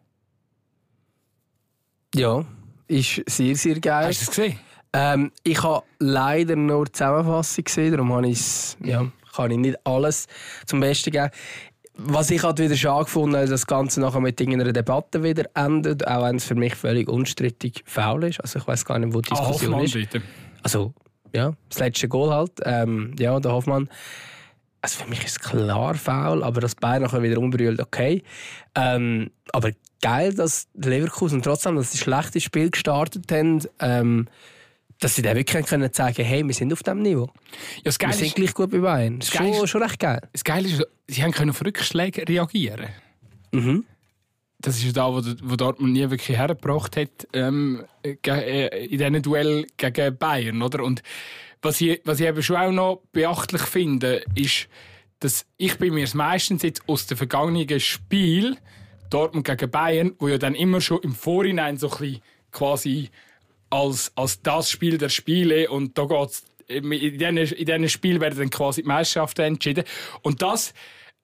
[2.15, 2.45] Ja,
[2.87, 4.09] ist sehr, sehr geil.
[4.09, 4.59] Hast du es gesehen?
[4.93, 8.33] Ähm, ich habe leider nur die Zusammenfassung gesehen, darum habe
[8.85, 10.27] ja, kann ich nicht alles
[10.67, 11.31] zum Besten geben
[11.99, 16.07] was ich halt wieder schade gefunden habe, das Ganze nachher mit irgendeiner Debatte wieder endet,
[16.07, 18.41] auch wenn es für mich völlig unstrittig faul ist.
[18.41, 19.95] Also ich weiß gar nicht, wo die ah, Diskussion ah, ist.
[19.95, 20.23] Bitte.
[20.63, 20.95] Also
[21.35, 22.53] ja, das letzte Goal halt.
[22.65, 23.89] Ähm, ja, der Hoffmann.
[24.81, 28.23] Also für mich ist es klar faul, aber das Bayern nachher wieder umbrüllt, okay.
[28.77, 33.61] Ähm, aber geil, dass Leverkusen trotzdem das schlechte Spiel gestartet haben.
[33.81, 34.29] Ähm,
[35.01, 37.31] dass sie dann wirklich können sagen hey, wir sind auf diesem Niveau.
[37.85, 39.21] Ja, wir sind gleich gut bei Bayern.
[39.21, 40.21] Das ist schon, schon recht geil.
[40.33, 42.89] Das Geile ist, sie haben können auf Rückschläge reagieren.
[43.53, 43.85] Mhm.
[44.61, 49.67] Das ist da, wo, wo Dortmund nie wirklich hergebracht hat ähm, äh, in diesem Duell
[49.77, 50.63] gegen Bayern.
[50.63, 50.83] Oder?
[50.83, 51.03] Und
[51.63, 54.69] was ich, was ich eben schon auch noch beachtlich finde, ist,
[55.21, 58.57] dass ich bin mir meistens jetzt aus dem vergangenen Spiel
[59.11, 63.11] Dortmund gegen Bayern, wo ja dann immer schon im Vorhinein so ein bisschen quasi
[63.71, 68.39] als, als das Spiel der Spiele und da geht's in diesen, in diesen Spielen werden
[68.39, 69.85] dann quasi die Meisterschaften entschieden.
[70.23, 70.75] Und das,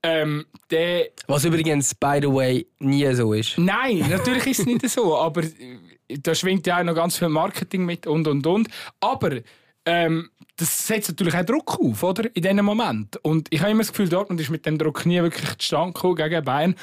[0.02, 3.58] ähm, der, Was übrigens, by the way, nie so ist.
[3.58, 7.28] Nein, natürlich ist es nicht so, aber äh, da schwingt ja auch noch ganz viel
[7.28, 8.68] Marketing mit und und und.
[9.00, 9.38] Aber
[9.86, 12.24] ähm, das setzt natürlich auch Druck auf, oder?
[12.34, 13.16] In diesem Moment.
[13.22, 16.16] Und ich habe immer das Gefühl, Dortmund ist mit dem Druck nie wirklich zustande gekommen
[16.16, 16.74] gegen Bayern.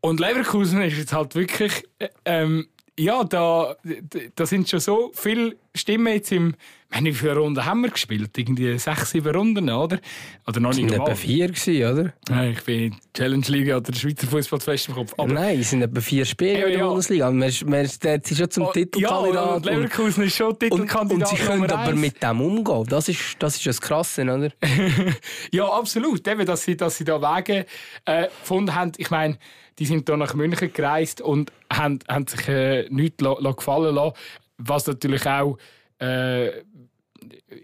[0.00, 3.76] Und Leverkusen ist jetzt halt wirklich, äh, ähm, ja, da,
[4.34, 6.54] da sind schon so viele Stimmen jetzt im.
[6.88, 8.30] Meine, wie viele Runden haben wir gespielt?
[8.38, 9.98] Irgendwie sechs, sieben Runden, oder?
[10.46, 11.16] Oder noch Es nicht mal.
[11.16, 12.12] vier, gewesen, oder?
[12.28, 15.12] Nein, Ich bin in der Challenge Liga oder der Schweizer Fußballfest im Kopf.
[15.18, 16.86] Aber Nein, es sind etwa vier Spiele in der ja.
[16.86, 17.28] Bundesliga.
[17.32, 18.02] Man ist, man ist,
[18.36, 19.34] schon zum Oh, Titelkandidat.
[19.34, 21.32] Ja, und Leverkusen ist schon und, Titelkandidat.
[21.32, 22.00] und sie können aber eins.
[22.00, 22.86] mit dem umgehen.
[22.88, 24.50] Das ist das, ist das Krasse, oder?
[25.50, 26.26] Ja, absolut.
[26.28, 27.66] Eben, dass sie, dass sie da Wege
[28.04, 28.92] äh, gefunden haben.
[28.96, 29.38] Ich meine,
[29.78, 34.16] die sind da nach München gereist und haben, haben sich äh, nichts gefallen lassen.
[34.58, 35.58] Was natürlich auch.
[35.98, 36.62] Äh,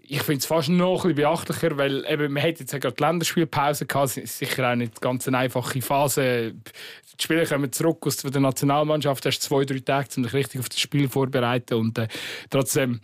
[0.03, 2.95] ich finde es fast noch ein bisschen beachtlicher, weil eben, man hat jetzt ja gerade
[2.95, 4.09] die Länderspielpause gehabt.
[4.09, 6.53] Es ist sicher auch nicht ganz eine einfache Phase.
[6.53, 9.25] Die Spieler kommen zurück aus der Nationalmannschaft.
[9.25, 11.75] Hast zwei, drei Tage, um dich richtig auf das Spiel vorzubereiten.
[11.75, 12.07] Und äh,
[12.49, 12.99] trotzdem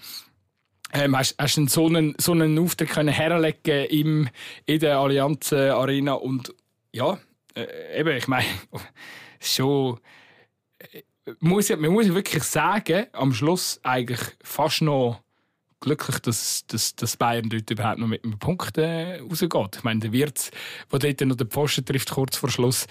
[0.93, 4.30] ähm, hast, hast du so einen, so einen Auftritt können herlegen
[4.65, 6.54] in der Allianz Arena und
[6.91, 7.19] ja,
[7.55, 8.45] äh, eben, ich meine,
[9.39, 9.99] schon
[10.79, 11.01] äh,
[11.39, 15.21] muss, man muss wirklich sagen, am Schluss eigentlich fast noch
[15.81, 19.77] glücklich, dass, dass, dass Bayern dort überhaupt noch mit einem Punkt äh, rausgeht.
[19.77, 20.51] Ich meine, der Wirtz,
[20.91, 22.85] der dort noch den Pfosten trifft, kurz vor Schluss,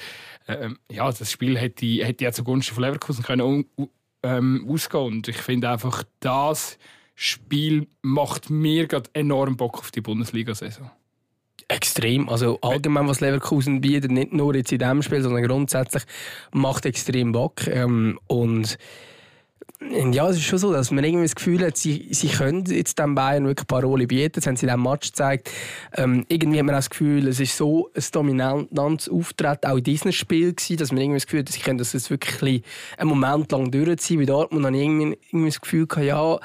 [0.46, 3.88] ähm, ja, das Spiel hätte, hätte ja zugunsten von Leverkusen können un- u-
[4.22, 6.78] ähm, ausgehen Und ich finde einfach, das
[7.14, 10.90] Spiel macht mir gerade enorm Bock auf die Bundesliga-Saison.
[11.68, 12.28] Extrem.
[12.28, 16.04] Also allgemein, was Leverkusen bietet, nicht nur jetzt in diesem Spiel, sondern grundsätzlich,
[16.52, 17.66] macht extrem Bock.
[17.66, 18.78] Ähm, und
[19.80, 22.64] und ja, es ist schon so, dass man irgendwie das Gefühl hat, sie, sie können
[22.66, 24.32] jetzt dem Bayern wirklich Paroli bieten.
[24.34, 25.50] Das haben sie in diesem Match gezeigt.
[25.94, 29.84] Ähm, irgendwie hat man auch das Gefühl, es ist so ein dominantes Auftreten auch in
[29.84, 32.62] diesem Spiel gewesen, dass man irgendwie das Gefühl hat, sie können das jetzt wirklich
[32.96, 34.18] einen Moment lang durchziehen.
[34.18, 36.40] Bei Dortmund habe ich irgendwie, irgendwie das Gefühl gehabt, ja,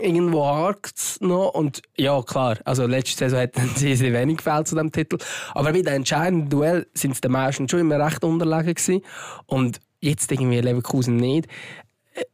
[0.00, 1.50] irgendwo hakt noch.
[1.54, 5.18] Und ja, klar, also letzte Saison hätten sie sehr wenig gefällt zu diesem Titel.
[5.54, 9.02] Aber bei den entscheidenden Duell sind es den meisten schon immer recht unterlegen gewesen.
[9.46, 11.46] Und jetzt irgendwie Leverkusen nicht.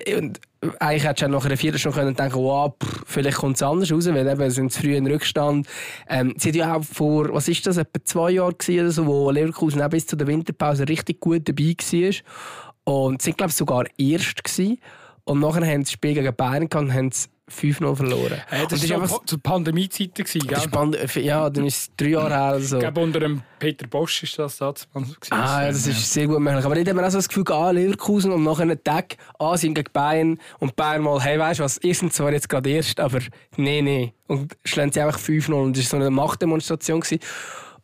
[0.05, 0.41] Äh, Und
[0.81, 4.07] eigentlich hättest du nach einer Viertelstunde können denken wow, pff, vielleicht kommt es anders raus,
[4.09, 5.69] weil eben sind früh in Rückstand.
[6.09, 9.31] Ähm, sie hat ja auch vor, was ist das, etwa zwei Jahren oder so, wo
[9.31, 12.15] Leverkusen auch bis zu der Winterpause richtig gut dabei war.
[12.85, 14.79] Und sie sind, glaube ich, sogar erst gewesen.
[15.25, 18.41] Und nachher haben sie das Spiel gegen Bayern gehabt und haben es 5-0 verloren.
[18.51, 21.15] Äh, das war einfach- zu Pandemiezeiten, gewesen, spannend.
[21.17, 22.77] Ja, dann ist es drei Jahre her oder so.
[22.77, 24.87] Ich glaube, unter dem Peter Bosch ist das gewesen.
[25.31, 26.65] Ah, ja, das ist sehr gut möglich.
[26.65, 29.57] Aber dort haben wir auch so das Gefühl, ah, Leverkusen und nachher einen Tag, ah,
[29.57, 32.71] sind gegen Bayern und Bayern mal, hey, weißt du was, ihr sind zwar jetzt gerade
[32.71, 33.19] erst, aber
[33.57, 34.13] nee, nee.
[34.27, 37.01] Und schlagen sie einfach 5-0 und das war so eine Machtdemonstration.
[37.01, 37.21] Gewesen.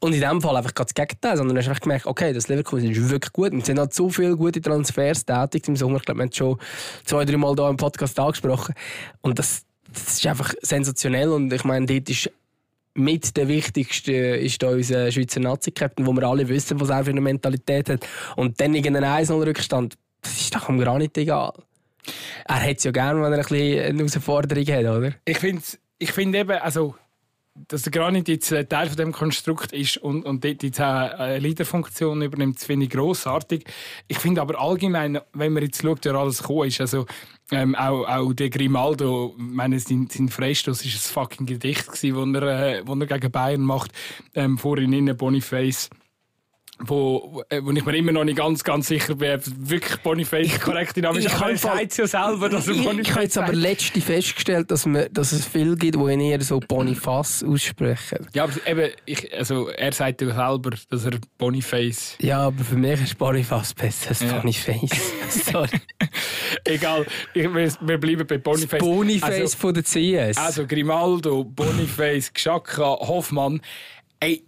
[0.01, 3.09] Und in dem Fall einfach das Gegenteil, sondern hast einfach gemerkt, okay, das Leverkusen ist
[3.09, 3.53] wirklich gut.
[3.53, 5.97] Und es sind halt so viele gute Transfers tätig im Sommer.
[5.97, 6.59] Ich glaube, wir haben schon
[7.05, 8.75] zwei, drei Mal hier im Podcast angesprochen.
[9.23, 11.29] Und das, das ist einfach sensationell.
[11.31, 12.31] Und ich meine, dort ist
[12.95, 17.11] mit der wichtigste ist da unser Schweizer Nazi-Captain, wo wir alle wissen, was er für
[17.11, 18.07] eine Mentalität hat.
[18.37, 21.53] Und dann irgendein 1-0-Rückstand, das ist doch gar nicht egal.
[22.45, 25.13] Er hat es ja gerne, wenn er ein bisschen eine Herausforderung hat, oder?
[25.25, 25.63] Ich finde
[25.99, 26.95] ich find eben, also,
[27.55, 31.39] dass der Granit jetzt äh, Teil von dem Konstrukt ist und, und dort jetzt eine
[31.39, 33.65] Leaderfunktion übernimmt, das finde ich grossartig.
[34.09, 37.07] Ich finde aber allgemein, wenn man jetzt schaut, wer alles gekommen ist, also
[37.53, 42.43] ähm, auch, auch der Grimaldo, meine, sein, sein Freistoß ist ein fucking Gedicht wo er,
[42.43, 43.93] äh, er gegen Bayern macht,
[44.35, 45.91] ähm, vorhin innen Boniface.
[46.81, 50.97] Wo, äh, wo ich mir immer noch nicht ganz, ganz sicher bin, wirklich Boniface korrekt
[50.97, 51.27] Name ist.
[51.27, 54.01] ich kann voll- sagt ja selber, dass er Ich, Boniface ich habe jetzt aber letzte
[54.01, 58.27] festgestellt, dass, man, dass es viele gibt, die eher so Boniface aussprechen.
[58.35, 62.17] Ja, aber eben, ich, also, er sagt ja selber, dass er Boniface.
[62.21, 64.39] Ja, aber für mich ist Boniface besser als Ja.
[64.41, 64.91] Boniface.
[65.53, 65.69] Sorry.
[66.65, 68.81] Egal, ich, wir, wir bleiben bei Boniface.
[68.81, 70.37] Boniface Also, von der CS.
[70.39, 73.61] also Grimaldo, Boniface, Gschakka, Hoffmann.
[74.19, 74.43] Ey,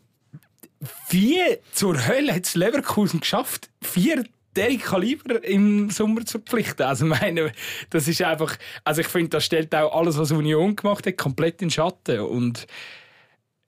[1.09, 1.41] wie
[1.73, 6.87] zur Hölle hat es Leverkusen geschafft, vier Derek Kaliber im Sommer zu verpflichten?
[6.87, 7.53] Also, meine,
[7.91, 8.57] das ist einfach.
[8.85, 12.21] Also, ich finde, das stellt auch alles, was Union gemacht hat, komplett in Schatten.
[12.21, 12.67] Und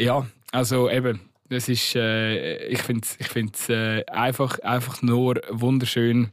[0.01, 1.21] ja, also eben.
[1.51, 6.31] Das ist, äh, ich finde es ich find's, äh, einfach, einfach nur wunderschön,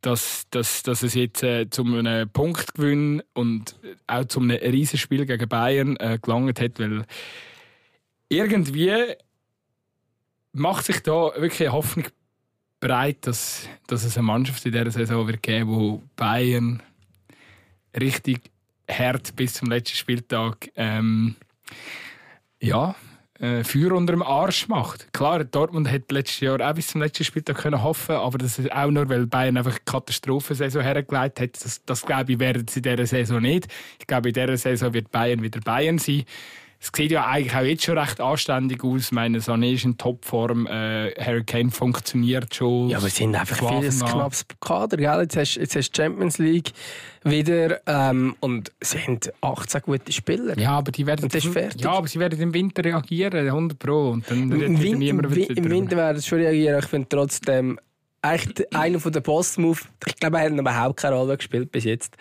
[0.00, 3.76] dass, dass, dass es jetzt äh, zu einem Punktgewinn und
[4.08, 7.04] auch zu einem Riesenspiel gegen Bayern äh, gelangt hat, weil
[8.28, 9.14] irgendwie
[10.58, 12.06] macht sich da wirklich Hoffnung
[12.80, 16.82] bereit, dass, dass es eine Mannschaft in dieser Saison wird geben, wo Bayern
[17.98, 18.50] richtig
[18.90, 21.36] hart bis zum letzten Spieltag ähm,
[22.60, 22.94] ja,
[23.38, 25.12] äh, Feuer unter dem Arsch macht.
[25.12, 28.72] Klar, Dortmund hat letztes Jahr auch bis zum letzten Spieltag können hoffen, aber das ist
[28.72, 31.64] auch nur, weil Bayern einfach eine Katastrophensaison hergelegt hat.
[31.64, 33.68] Das, das glaube ich, werden sie in dieser Saison nicht.
[33.98, 36.24] Ich glaube, in dieser Saison wird Bayern wieder Bayern sein.
[36.80, 39.10] Es sieht ja eigentlich auch jetzt schon recht anständig aus.
[39.10, 40.66] Meine Sané ist in Topform.
[40.66, 42.88] Äh, Harry Kane funktioniert schon.
[42.88, 44.96] Ja, aber es sind einfach vieles knappes Kader.
[44.96, 45.20] Gell?
[45.22, 46.70] Jetzt hast du Champions League
[47.24, 50.56] wieder ähm, und es sind 18 gute Spieler.
[50.56, 51.28] Ja, aber die werden,
[51.76, 54.10] ja, aber sie werden im Winter reagieren, 100 Pro.
[54.10, 56.78] Und dann Im, Win Im Winter werden sie schon reagieren.
[56.78, 57.78] Ich finde trotzdem
[58.22, 59.78] echt einer der Boss-Move.
[60.06, 62.16] Ich glaube, er hat überhaupt keine Rolle gespielt bis jetzt.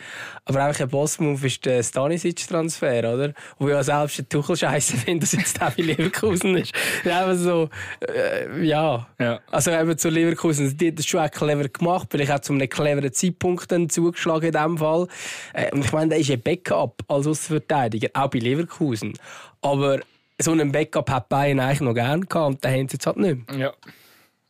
[0.45, 3.33] Aber einfach ein Boss-Move ist der Stanisic-Transfer, oder?
[3.57, 6.73] Wo ja selbst der Tuchel scheiße findet, dass jetzt auch in Leverkusen ist.
[7.03, 7.69] Einfach so,
[8.07, 9.07] äh, ja.
[9.19, 9.39] ja.
[9.49, 12.69] Also eben zu Leverkusen, die hat das schon auch clever gemacht, vielleicht auch zu einem
[12.69, 15.07] cleveren Zeitpunkt dann zugeschlagen in diesem Fall.
[15.53, 19.13] Äh, und ich meine, der ist ein Backup als Außenverteidiger, auch bei Leverkusen.
[19.61, 19.99] Aber
[20.39, 23.17] so einen Backup hat Bayern eigentlich noch gerne gehabt und den haben sie jetzt halt
[23.17, 23.57] nicht mehr.
[23.57, 23.73] Ja.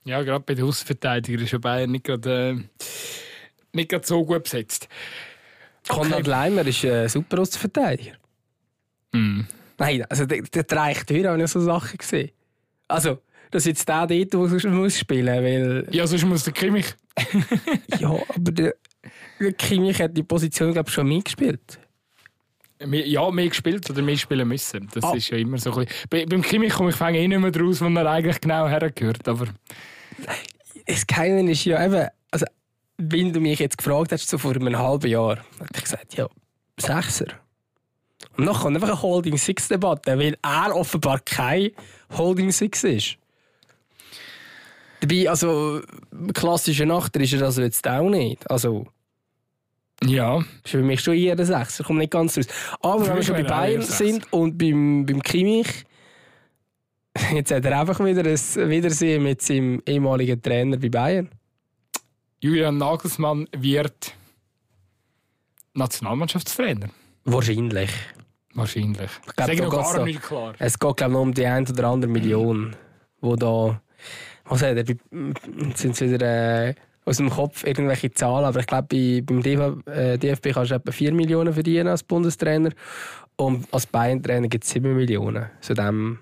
[0.08, 2.86] Ja, gerade bei den Außenverteidigern ist ja Bayern nicht gerade, äh,
[3.74, 4.88] nicht gerade so gut besetzt.
[5.90, 6.00] Okay.
[6.00, 8.14] Konrad Leimer ist ein super Außenverteidiger.
[9.12, 9.42] Mm.
[9.78, 12.32] Nein, also der, der reicht wieder, habe ich so Sachen gesehen.
[12.88, 13.20] Also,
[13.52, 15.86] dass jetzt der dort muss, muss spielen weil...
[15.92, 16.96] Ja, sonst muss der Kimmich.
[18.00, 18.76] ja, aber der,
[19.42, 21.80] der Kimmich hat die Position, glaube ich, schon mitgespielt.
[22.80, 24.88] Ja, mehr gespielt oder mehr spielen müssen.
[24.94, 25.14] Das ah.
[25.14, 26.08] ist ja immer so ein bisschen...
[26.10, 29.48] Bei, beim Kimmich komme ich eh nicht mehr draus, wo er eigentlich genau hergehört, aber...
[30.86, 32.46] Das Geile ist ja eben, also,
[32.98, 36.28] wenn du mich jetzt gefragt hast, so vor einem halben Jahr, hätte ich gesagt, ja,
[36.78, 37.28] Sechser.
[38.38, 41.72] Und dann kommt einfach eine Holding Six Debatte, weil er offenbar kein
[42.16, 43.18] Holding Six ist.
[45.00, 45.82] Dabei, also,
[46.34, 48.50] klassischer Nachter ist er also jetzt auch nicht.
[48.50, 48.88] Also,
[50.04, 50.40] ja.
[50.40, 52.48] Ist für mich schon eher ein Sechser, kommt nicht ganz raus.
[52.82, 55.86] Aber wenn wir schon bei Bayern sind und beim, beim Kimmich,
[57.34, 61.30] Jetzt hat er einfach wieder ein Wiedersehen mit seinem ehemaligen Trainer bei Bayern.
[62.40, 64.14] Julian Nagelsmann wird
[65.74, 66.90] Nationalmannschaftstrainer.
[67.26, 67.92] Wahrscheinlich.
[68.54, 69.10] Wahrscheinlich.
[69.28, 70.54] Ich glaube, noch gar nicht klar.
[70.60, 72.76] Es geht glaube ich, um die eine oder andere Million,
[73.22, 73.82] wo da
[74.46, 74.86] was hat er,
[75.76, 76.76] sind es wieder äh,
[77.06, 80.92] aus dem Kopf irgendwelche Zahlen, aber ich glaube, beim DFB, äh, DFB kannst du etwa
[80.92, 82.72] 4 Millionen verdienen als Bundestrainer
[83.36, 85.48] und als Bayern-Trainer gibt es 7 Millionen.
[85.62, 86.20] Zu dem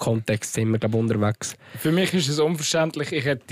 [0.00, 1.54] Kontext sind wir glaube unterwegs.
[1.78, 3.12] Für mich ist es unverständlich.
[3.12, 3.44] Ich hätte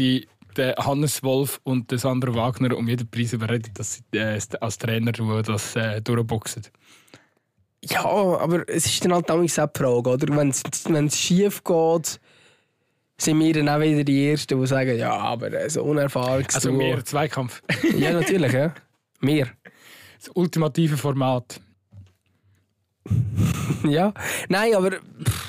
[0.56, 4.78] den Hannes Wolf und den Sandro Wagner um jeden Preis überredet, dass sie äh, als
[4.78, 6.64] Trainer das äh, durchboxen.
[7.84, 10.36] Ja, aber es ist dann halt auch eine Frage, oder?
[10.36, 10.50] Wenn
[11.06, 12.18] es schief geht,
[13.20, 16.44] sind wir dann auch wieder die Ersten, die sagen, ja, aber so unerfahren.
[16.52, 17.62] Also mehr Zweikampf.
[17.96, 18.74] ja, natürlich, ja.
[19.20, 19.48] Mehr.
[20.18, 21.60] Das ultimative Format.
[23.84, 24.12] ja,
[24.48, 24.92] nein, aber...
[24.92, 25.48] Pff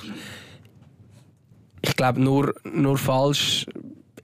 [1.99, 3.65] glaube, nur, nur falsch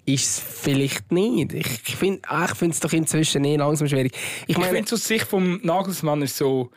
[0.05, 1.53] ist es vielleicht nicht.
[1.53, 4.15] Ich finde ah, es doch inzwischen eh langsam schwierig.
[4.47, 6.71] Ich, ich finde, aus Sicht vom Nagelsmann ist so...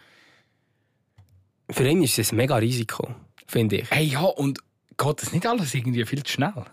[1.70, 3.14] Für ihn ist es ein mega Risiko,
[3.46, 3.90] finde ich.
[3.90, 4.58] Hey, ja, und
[4.96, 6.64] geht das nicht alles irgendwie viel zu schnell?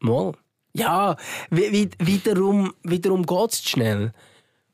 [0.00, 0.32] Mal.
[0.72, 1.16] Ja,
[1.50, 4.12] wiederum, wiederum geht es zu schnell.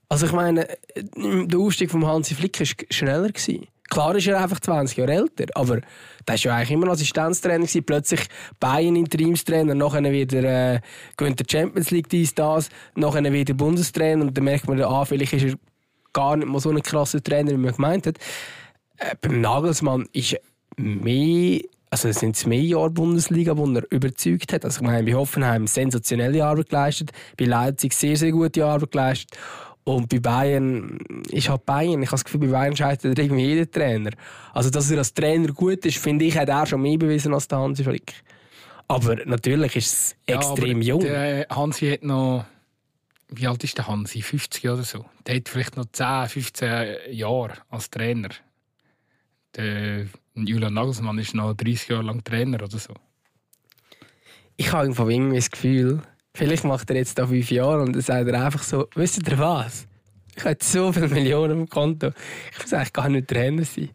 [0.08, 0.66] Also ich meine,
[1.14, 3.28] der Ausstieg von Hansi Flick war schneller.
[3.28, 3.66] Gewesen.
[3.90, 5.80] Klar ist er einfach 20 Jahre älter, aber
[6.26, 7.66] der war ja eigentlich immer Assistenztrainer.
[7.66, 7.84] Gewesen.
[7.84, 8.20] Plötzlich
[8.60, 10.80] Bayern Interimstrainer, nachher wieder äh,
[11.16, 15.32] gewinnt der Champions League dies, das, nachher wieder Bundestrainer und dann merkt man, ah, vielleicht
[15.32, 15.54] ist er
[16.12, 18.16] gar nicht mal so ein krasser Trainer, wie man gemeint hat.
[18.96, 20.36] Äh, beim Nagelsmann ist
[20.76, 21.60] mehr
[21.92, 24.64] also es mehr Jahre Bundesliga, wo er überzeugt hat.
[24.64, 29.36] Also ich meine, bei Hoffenheim sensationelle Arbeit geleistet, bei Leipzig sehr, sehr gute Arbeit geleistet
[29.84, 30.98] und bei Bayern
[31.30, 32.02] ist halt Bayern.
[32.02, 34.10] Ich habe das Gefühl, bei Bayern scheitert irgendwie jeder Trainer.
[34.52, 37.48] Also, dass er als Trainer gut ist, finde ich, hat er schon mehr bewiesen als
[37.48, 38.14] der Hansi Flick.
[38.88, 41.00] Aber natürlich ist es ja, extrem jung.
[41.00, 42.44] Der Hansi hat noch.
[43.28, 44.22] Wie alt ist der Hansi?
[44.22, 45.04] 50 oder so.
[45.24, 48.30] Der hat vielleicht noch 10, 15 Jahre als Trainer.
[49.54, 52.94] Der Julian Nagelsmann ist noch 30 Jahre lang Trainer oder so.
[54.56, 56.02] Ich habe ihm das Gefühl,
[56.34, 59.38] Vielleicht macht er jetzt da fünf Jahre und dann sagt er einfach so, wisst ihr
[59.38, 59.86] was?
[60.36, 62.10] Ich habe so viele Millionen im Konto.
[62.52, 63.90] Ich muss eigentlich gar nicht Trainer sein.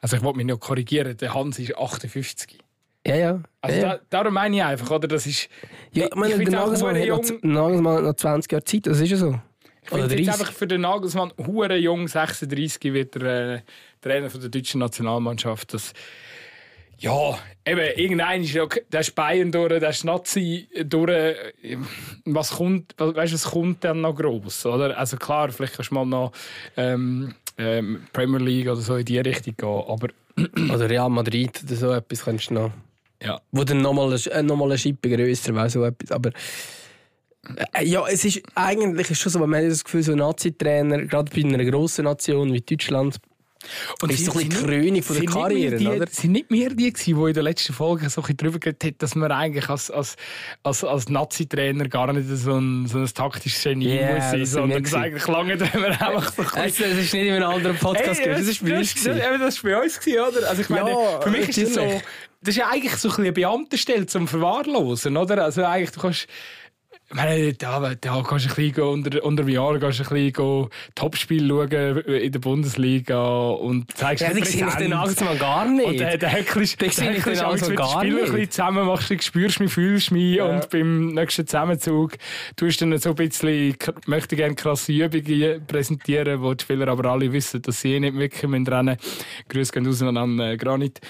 [0.00, 2.58] Also ich wollte mich noch korrigieren, der Hans ist 58.
[3.06, 3.42] Ja, ja.
[3.60, 3.96] Also ja.
[3.96, 5.08] Da, darum meine ich einfach, oder?
[5.08, 5.48] Das ist...
[5.92, 9.10] Ja, ich meine, der Nagelsmann hat, noch, Nagelsmann hat noch 20 Jahre Zeit, das ist
[9.10, 9.40] ja so.
[9.82, 13.60] Ich finde jetzt einfach für den Nagelsmann, hure jung, 36 wird er äh,
[14.00, 15.72] Trainer von der deutschen Nationalmannschaft.
[15.72, 15.92] Das,
[16.98, 21.36] Ja, eben, irgendein ist ja, der ist Bayern durch, der ist Nazi durch.
[22.24, 24.96] Was kommt, weißt du, es kommt dann noch gross, oder?
[24.96, 26.32] Also klar, vielleicht kannst du mal noch
[26.76, 30.08] ähm, ähm, Premier League oder so in die Richtung gehen, aber...
[30.74, 32.70] oder Real Madrid oder so etwas kannst du noch...
[33.22, 33.40] Ja.
[33.50, 36.30] Wo dann nochmal äh, noch eine Schippe grösser wäre, so etwas, aber...
[37.72, 41.30] Äh, ja, es ist eigentlich ist schon so, man hat das Gefühl, so Nazi-Trainer, gerade
[41.34, 43.18] bei einer grossen Nation wie Deutschland,
[44.02, 46.06] und ist so ein bisschen die Krönung von der Karriere, die, oder?
[46.08, 49.14] sind nicht mehr die, die in der letzten Folge so ein darüber geredet haben, dass
[49.14, 50.16] man eigentlich als, als,
[50.62, 54.84] als, als Nazi-Trainer gar nicht so ein, so ein taktisches Genie yeah, muss sein, sondern
[54.84, 58.20] es eigentlich lange, wenn man einfach so ein Es ist nicht in einem anderen Podcast
[58.20, 58.94] hey, das, ist bei uns.
[58.94, 60.48] Das, das, war bei uns, oder?
[60.48, 62.02] Also ich meine, ja, für mich ist das so...
[62.42, 65.42] Das ist ja eigentlich so ein eine Beamtenstelle zum Verwahrlosen, oder?
[65.42, 66.28] Also eigentlich, du kannst
[67.08, 70.32] ich meine, da, da kannst du ein bisschen unter, unter dem Jahr kannst du ein
[70.32, 75.66] bisschen Topspiel schauen in der Bundesliga und zeigst ja, dir sehe ich den Nagelsmann gar
[75.66, 75.86] nicht.
[75.86, 78.24] Und der, der Häckelst, ich den Nagelsmann gar Spiel nicht.
[78.24, 80.46] ein bisschen zusammen, machst du, spürst mich, fühlst mich ja.
[80.46, 82.16] und beim nächsten Zusammenzug
[82.56, 87.10] tust du dann so ein bisschen, möchte gerne krasse Übungen präsentieren, wo die Spieler aber
[87.10, 88.96] alle wissen, dass sie eh nicht wirklich rennen.
[89.48, 91.00] Grüße gehen raus an äh, Granit.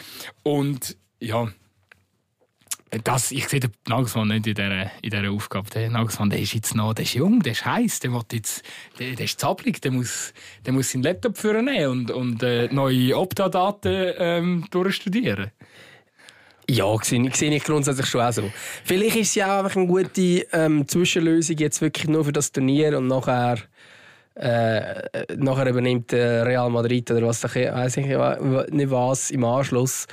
[0.43, 1.49] Und ja,
[3.05, 5.69] das, ich sehe den Nagelsmann nicht in dieser, in dieser Aufgabe.
[5.71, 8.11] Der Nagelsmann der ist jetzt noch der ist jung, der ist heiß, der,
[8.99, 10.33] der, der ist zappelig, der muss,
[10.65, 15.51] der muss seinen Laptop führen und, und äh, neue Opta-Daten ähm, durchstudieren.
[16.69, 18.51] Ja, sehe, sehe ich grundsätzlich schon auch so.
[18.85, 22.51] Vielleicht ist es ja auch einfach eine gute ähm, Zwischenlösung jetzt wirklich nur für das
[22.51, 23.59] Turnier und nachher
[24.37, 25.03] äh,
[25.37, 30.07] nachher übernimmt Real Madrid oder was weiß ich nicht was im Anschluss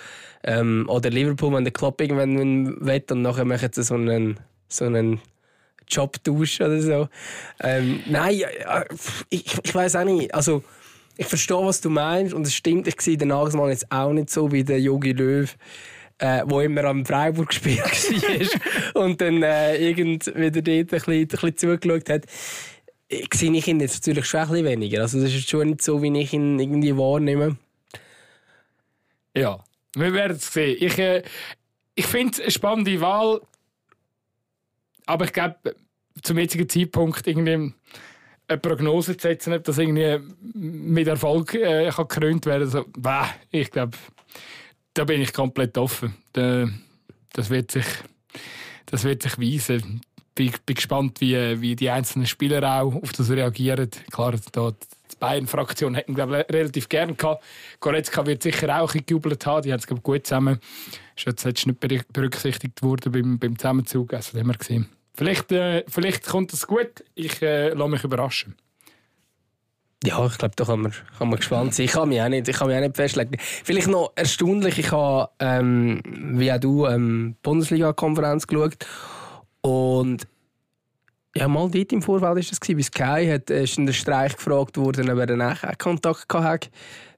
[0.43, 4.85] ähm, oder Liverpool, wenn der Klopp irgendwann will und nachher machen sie so einen, so
[4.85, 5.19] einen
[5.87, 7.07] Jobtausch oder so.
[7.61, 8.41] Ähm, nein,
[9.29, 10.33] ich, ich weiß auch nicht.
[10.33, 10.63] Also,
[11.17, 14.29] ich verstehe, was du meinst und es stimmt, ich sehe den Nagelsmann jetzt auch nicht
[14.29, 15.55] so wie der Jogi Löw,
[16.17, 17.79] äh, wo immer am Freiburg gespielt
[18.93, 22.23] war und dann äh, irgend wieder dort ein bisschen, ein bisschen zugeschaut hat.
[23.13, 25.01] Ich sehe ihn jetzt natürlich schon ein bisschen weniger.
[25.01, 27.57] Also das ist schon nicht so, wie ich ihn irgendwie wahrnehme.
[29.35, 29.63] Ja.
[29.95, 30.77] Wir werden es sehen.
[30.79, 31.23] Ich, äh,
[31.95, 33.41] ich finde es eine spannende Wahl.
[35.05, 35.75] Aber ich glaube,
[36.21, 37.73] zum jetzigen Zeitpunkt irgendwie
[38.47, 40.19] eine Prognose zu setzen, ob das irgendwie
[40.53, 42.83] mit Erfolg äh, kann gekrönt werden kann.
[43.03, 43.97] Also, ich glaube,
[44.93, 46.15] da bin ich komplett offen.
[47.33, 47.85] das, wird sich,
[48.85, 50.01] das wird sich weisen.
[50.35, 53.89] Bin, bin gespannt, wie, wie die einzelnen Spieler auch auf das reagieren.
[54.11, 57.43] Klar, da die Bayern-Fraktion hätten glaube ich, relativ gern gehabt.
[57.79, 59.63] Goretzka wird sicher auch gejubelt haben.
[59.63, 60.59] Die haben es glaube gut zusammen.
[61.15, 61.79] Ist jetzt nicht
[62.11, 64.13] berücksichtigt worden beim, beim Zusammenzug.
[64.13, 64.89] Also haben wir gesehen.
[65.13, 67.03] Vielleicht, äh, vielleicht kommt es gut.
[67.13, 68.55] Ich äh, lasse mich überraschen.
[70.03, 71.85] Ja, ich glaube, da kann man, kann man gespannt sein.
[71.85, 73.37] Ich kann mich auch nicht, ich kann mich auch nicht festlegen.
[73.39, 76.01] Vielleicht noch erstaunlich, ich habe, ähm,
[76.37, 78.85] wie auch du, ähm, Bundesliga-Konferenz geschaut
[79.65, 80.27] und
[81.35, 82.59] ja, mal dort im Vorfeld war das.
[82.59, 86.31] Bei Sky hat, äh, ist in der Streich gefragt worden, ob er dann auch Kontakt
[86.31, 86.69] hatte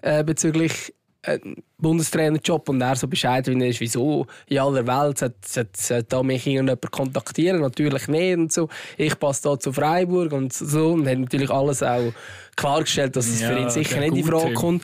[0.01, 1.39] äh, bezüglich äh,
[1.77, 6.23] Bundestrainerjob und er so Bescheid wie er ist, wieso in aller Welt sollte, sollte, da
[6.23, 8.69] mich irgendjemand kontaktieren, natürlich nicht und so.
[8.97, 12.13] Ich passe da zu Freiburg und so und hat natürlich alles auch
[12.55, 14.83] klargestellt, dass es ja, für ihn sicher nicht in Frage kommt.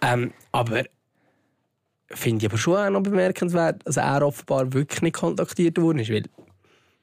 [0.00, 0.84] Ähm, aber
[2.12, 6.10] finde ich aber schon auch noch bemerkenswert, dass er offenbar wirklich nicht kontaktiert worden ist,
[6.10, 6.24] weil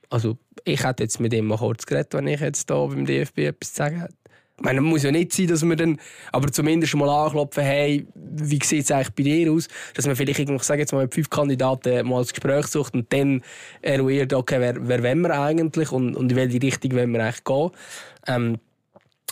[0.09, 3.39] also ich hätte jetzt mit ihm mal kurz geredet, wenn ich jetzt hier beim DFB
[3.39, 4.13] etwas zu sagen hätte.
[4.59, 5.99] Ich meine, muss ja nicht sein, dass wir dann,
[6.31, 9.67] aber zumindest mal anklopfen, hey, wie sieht es eigentlich bei dir aus?
[9.93, 13.13] Dass man vielleicht irgendwie, sage jetzt mal, mit fünf Kandidaten mal das Gespräch sucht und
[13.13, 13.43] dann
[13.83, 17.43] eruiert, okay, wer, wer wollen wir eigentlich und, und in welche Richtung wollen wir eigentlich
[17.43, 17.69] gehen.
[18.25, 18.57] Ähm,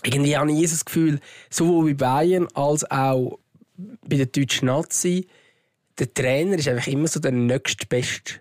[0.03, 3.39] irgendwie habe ich das Gefühl, sowohl bei Bayern als auch
[3.77, 5.27] bei der deutschen Nazi,
[5.97, 8.35] der Trainer ist einfach immer so der nächste Beste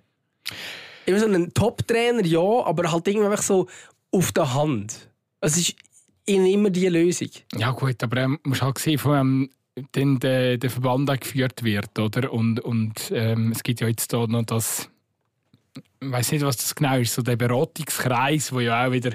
[1.06, 3.66] immer so ein Top-Trainer, ja, aber halt irgendwie einfach so
[4.10, 5.10] auf der Hand.
[5.40, 5.74] Es ist
[6.26, 7.28] immer die Lösung.
[7.56, 9.50] Ja gut, aber ähm, musst halt sehen, von ähm,
[9.94, 12.32] den der, der Verband auch geführt wird, oder?
[12.32, 14.88] Und, und ähm, es gibt ja jetzt da noch das,
[16.00, 19.12] ich weiß nicht, was das genau ist, so der Beratungskreis, wo ja auch wieder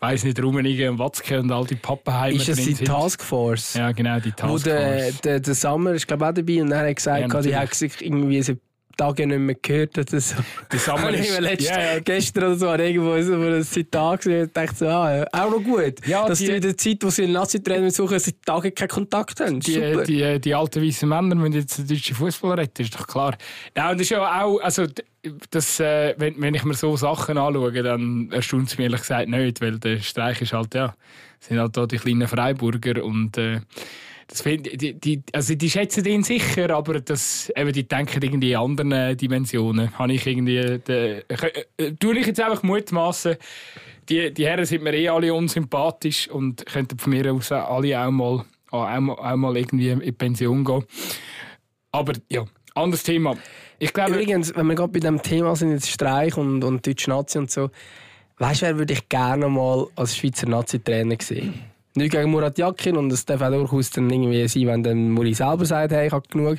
[0.00, 2.86] weiß nicht, Rummenigge und Watzke und all die Pappenheimer Ist das die sind.
[2.86, 3.74] Taskforce?
[3.74, 4.64] Ja, genau, die Taskforce.
[4.64, 7.40] Wo der, der, der Sommer ist, glaube ich, auch dabei und er hat gesagt, ja,
[7.42, 8.42] die hat sich irgendwie
[8.98, 10.34] Tage nicht mehr gehört oder so.
[10.72, 11.40] Die Sammlung ist...
[11.40, 11.98] Letzt, yeah, yeah.
[12.00, 16.06] Gestern oder so, irgendwo so ein Zitat gesehen und dachte so, ah, auch noch gut.
[16.06, 19.40] Ja, dass die, in der Zeit, wo sie einen Nazi-Trainer suchen, seit Tagen keinen Kontakt
[19.40, 19.60] haben.
[19.60, 20.04] Die, Super.
[20.04, 23.38] die, die alten weißen Männer müssen jetzt den deutschen Fußball retten, ist doch klar.
[23.76, 24.86] Ja, und das ist ja auch, also,
[25.50, 29.28] das, äh, wenn, wenn ich mir so Sachen anschaue, dann erstaunt es mich ehrlich gesagt
[29.28, 30.94] nicht, weil der Streich ist halt, ja,
[31.40, 33.60] sind halt da die kleinen Freiburger und äh,
[34.28, 38.52] Das find, die, die, also die schätzen ihn sicher, aber das, eben, die denken irgendwie
[38.52, 39.98] in anderen Dimensionen.
[39.98, 43.36] Habe ich irgendwie, de, äh, tue ich jetzt einfach mutmaßen,
[44.08, 48.10] die, die Herren sind mir eh alle unsympathisch und könnten von mir aus alle auch
[48.10, 50.84] mal, auch mal, auch mal irgendwie in Pension gehen.
[51.90, 53.34] Aber ja, anderes Thema.
[53.78, 57.08] Ich glaube, Übrigens, wenn wir gerade bei dem Thema sind, jetzt Streich und, und deutsche
[57.08, 57.70] Nazi und so,
[58.38, 61.54] weißt du, wer würde ich gerne mal als Schweizer Nazi-Trainer sehen?
[61.98, 65.34] Nicht gegen Murat Yakin und es darf auch durchaus dann irgendwie sein, wenn dann Muri
[65.34, 66.58] selber sagt, hey, ich habe genug.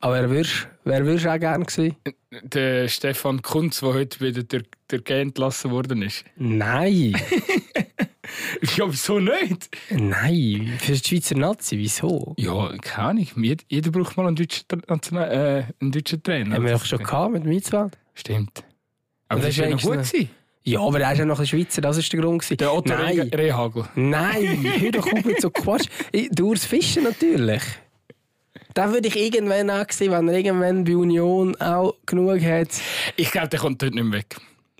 [0.00, 1.96] Aber wer würdest wer würdest auch gerne sehen?
[2.42, 6.24] der Stefan Kunz, der heute wieder der, G entlassen worden ist.
[6.36, 7.16] Nein!
[8.76, 9.70] ja, wieso nicht?
[9.90, 12.34] Nein, für die Schweizer Nazi, wieso?
[12.38, 13.26] Ja, keine Ahnung.
[13.68, 16.56] Jeder, braucht mal einen deutschen, National- äh, einen deutschen Trainer.
[16.56, 17.96] Haben wir doch schon gehabt mit Mitzwald?
[18.14, 18.64] Stimmt.
[19.28, 19.92] Aber das das war ja gut.
[19.92, 20.30] Gewesen.
[20.68, 22.42] Ja, aber er ist ja noch ein Schweizer, das ist der Grund.
[22.42, 22.56] gewesen.
[22.56, 23.20] Der Otto Nein.
[23.20, 23.84] Re Rehagel.
[23.94, 25.86] Nein, hör doch auf mit so Quatsch.
[26.32, 27.62] Durchs Fischen natürlich.
[28.76, 32.68] Den würde ich irgendwann auch sehen, wenn er irgendwann bei Union auch genug hat.
[33.14, 34.36] Ich glaube, der kommt dort nicht mehr weg.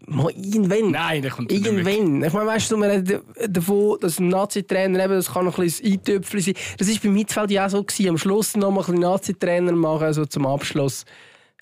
[0.06, 0.90] Mal irgendwann.
[0.90, 1.52] Nein, der kommt.
[1.52, 2.22] Irgendwann.
[2.24, 5.64] Ich meine, weißt du, man redet davon, dass ein Nazi-Trainer eben, das kann noch ein
[5.64, 6.54] bisschen Eintöpfchen sein.
[6.78, 7.82] Das war bei Mitfeld ja auch so.
[7.84, 8.10] Gewesen.
[8.10, 11.04] Am Schluss noch mal ein bisschen Nazi-Trainer machen, so zum Abschluss.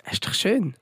[0.03, 0.75] Das ist doch schön.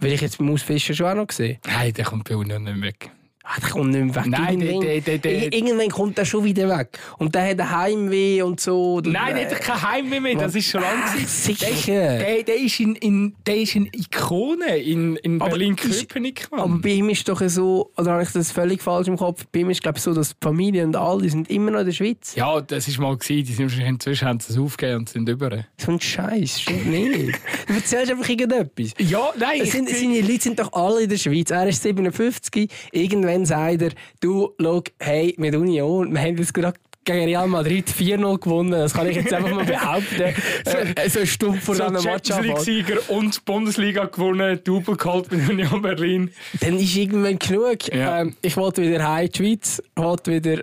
[0.00, 1.58] Will ich jetzt beim Ausfischen schon auch noch sehen.
[1.66, 3.10] Nein, der kommt bei Union nicht mehr weg.
[3.42, 4.26] Ah, der kommt nicht mehr weg.
[4.26, 6.98] Nein, irgendwann, der- der- der- Ir- irgendwann kommt er schon wieder weg.
[7.18, 9.00] Und der hat ein Heimweh und so.
[9.00, 10.34] Nein, der hat kein Heimweh mehr.
[10.36, 11.02] Das ist schon lange.
[11.04, 12.18] Ach, sicher.
[12.18, 16.48] Der, der, ist in, in, der ist eine Ikone in, in Aber Berlin-Köpenick.
[16.52, 19.46] Aber bei ihm ist doch so, oder habe ich das völlig falsch im Kopf?
[19.50, 21.80] Bei ihm ist glaube ich so, dass die Familie und alle die sind immer noch
[21.80, 22.34] in der Schweiz.
[22.36, 23.16] Ja, das war mal.
[23.16, 23.44] Gewesen.
[23.46, 25.64] Die sind inzwischen haben sie es aufgegeben und sind über.
[25.78, 27.38] So ein Scheiß, stimmt nicht.
[27.66, 28.90] du erzählst einfach irgendetwas.
[28.98, 29.60] Ja, nein.
[29.62, 31.50] Es sind, seine Leute sind doch alle in der Schweiz.
[31.50, 32.70] Er ist 57.
[32.92, 37.88] Irgendwann sagt er, du, schau, hey, mit Union, wir haben jetzt gerade gegen Real Madrid
[37.88, 38.72] 4-0 gewonnen.
[38.72, 40.20] Das kann ich jetzt einfach mal behaupten.
[40.96, 44.96] äh, so Stunde vor so so einem Champions Match League-Sieger und die Bundesliga gewonnen, Double
[44.96, 46.30] geholt mit Union Berlin.
[46.60, 47.88] Dann ist irgendwann genug.
[47.92, 48.20] Ja.
[48.20, 50.62] Ähm, ich wollte wieder heim in die Schweiz, wollte wieder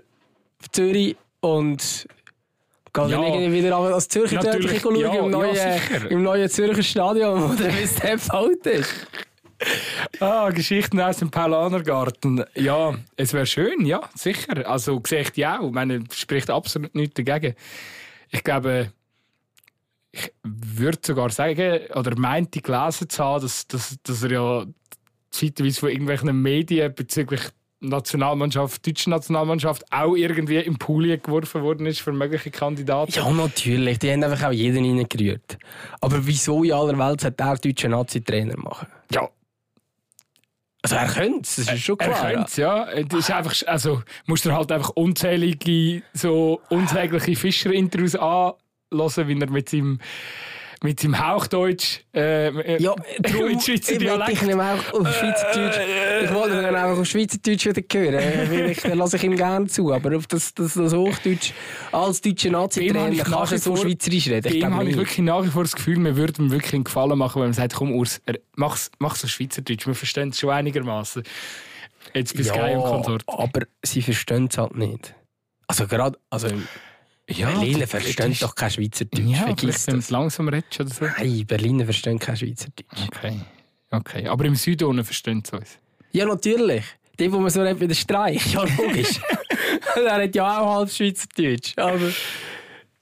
[0.61, 2.07] auf Zürich und
[2.93, 3.21] gehe Ja.
[3.21, 6.11] dann irgendwie wieder an- als Zürcher Dörfchen schauen ja, im, ja, neuen, sicher.
[6.11, 8.93] im neuen Zürcher Stadion, wo der West alt ist.
[10.19, 12.43] Ah, Geschichten aus dem Paulanergarten.
[12.55, 14.67] Ja, es wäre schön, ja, sicher.
[14.69, 15.67] Also, sehe ich die auch.
[15.67, 17.55] Ich meine, spricht absolut nichts dagegen.
[18.29, 18.91] Ich glaube,
[20.11, 24.65] ich würde sogar sagen, oder meinte gelesen zu haben, dass, dass, dass er ja
[25.31, 27.41] zeitweise von irgendwelchen Medien bezüglich
[27.79, 33.11] Nationalmannschaft, deutsche Nationalmannschaft auch irgendwie im Pool geworfen worden ist für mögliche Kandidaten.
[33.11, 33.99] Ja, natürlich.
[33.99, 35.59] Die haben einfach auch jeden reingerührt.
[36.01, 38.87] Aber wieso in aller Welt sollte er deutschen Nazi-Trainer machen?
[39.11, 39.29] Ja,
[40.83, 42.31] Also er könnte es, das ist schon Er klar.
[42.31, 42.85] könnte es, ja.
[43.03, 48.55] Das ist einfach, also, musst du halt einfach unzählige, so unsägliche Fischer-Interviews anhören,
[49.27, 49.99] wie er mit seinem,
[50.83, 54.41] mit seinem Hauchdeutsch, äh, Ja, darum, darum mit Schweizer ich Dialekt.
[54.43, 55.77] ihm auch auf Schweizerdeutsch.
[56.23, 57.81] Ich wollte dann auch auf Schweizerdeutsch wieder
[58.21, 58.67] hören.
[58.69, 59.93] Ich, dann lasse ich ihm gerne zu.
[59.93, 61.51] Aber auf das, das, das Hochdeutsch
[61.91, 64.53] als deutscher Nazi-Trainer kannst du so schweizerisch reden.
[64.55, 67.17] Ich habe ich wirklich nach wie vor das Gefühl, wir würden ihm wirklich einen Gefallen
[67.17, 70.49] machen, wenn man sagt, komm Urs, er- mach's, mach's so Schweizerdeutsch, wir verstehen es schon
[70.51, 71.23] einigermaßen.
[72.13, 73.23] Jetzt bis Sky und Konsort.
[73.27, 75.13] aber sie verstehen es halt nicht.
[75.67, 76.47] Also gerade, also
[77.29, 79.25] Ja, Berliner verstehen doch kein Schweizerdeutsch.
[79.25, 81.05] Ja, Vergiss vielleicht wenn es langsam redest oder so.
[81.05, 83.07] Nein, Berliner verstehen kein Schweizerdeutsch.
[83.07, 83.41] Okay.
[83.91, 84.27] okay.
[84.27, 85.77] Aber im Süden unten verstehen sie uns.
[86.11, 86.83] Ja, natürlich.
[87.19, 88.53] Die, wo man so redet wie der Streich.
[88.53, 89.19] Ja, logisch.
[89.95, 91.73] er hat ja auch halb Schweizerdeutsch.
[91.77, 92.11] Aber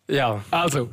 [0.09, 0.43] ja.
[0.49, 0.89] Also,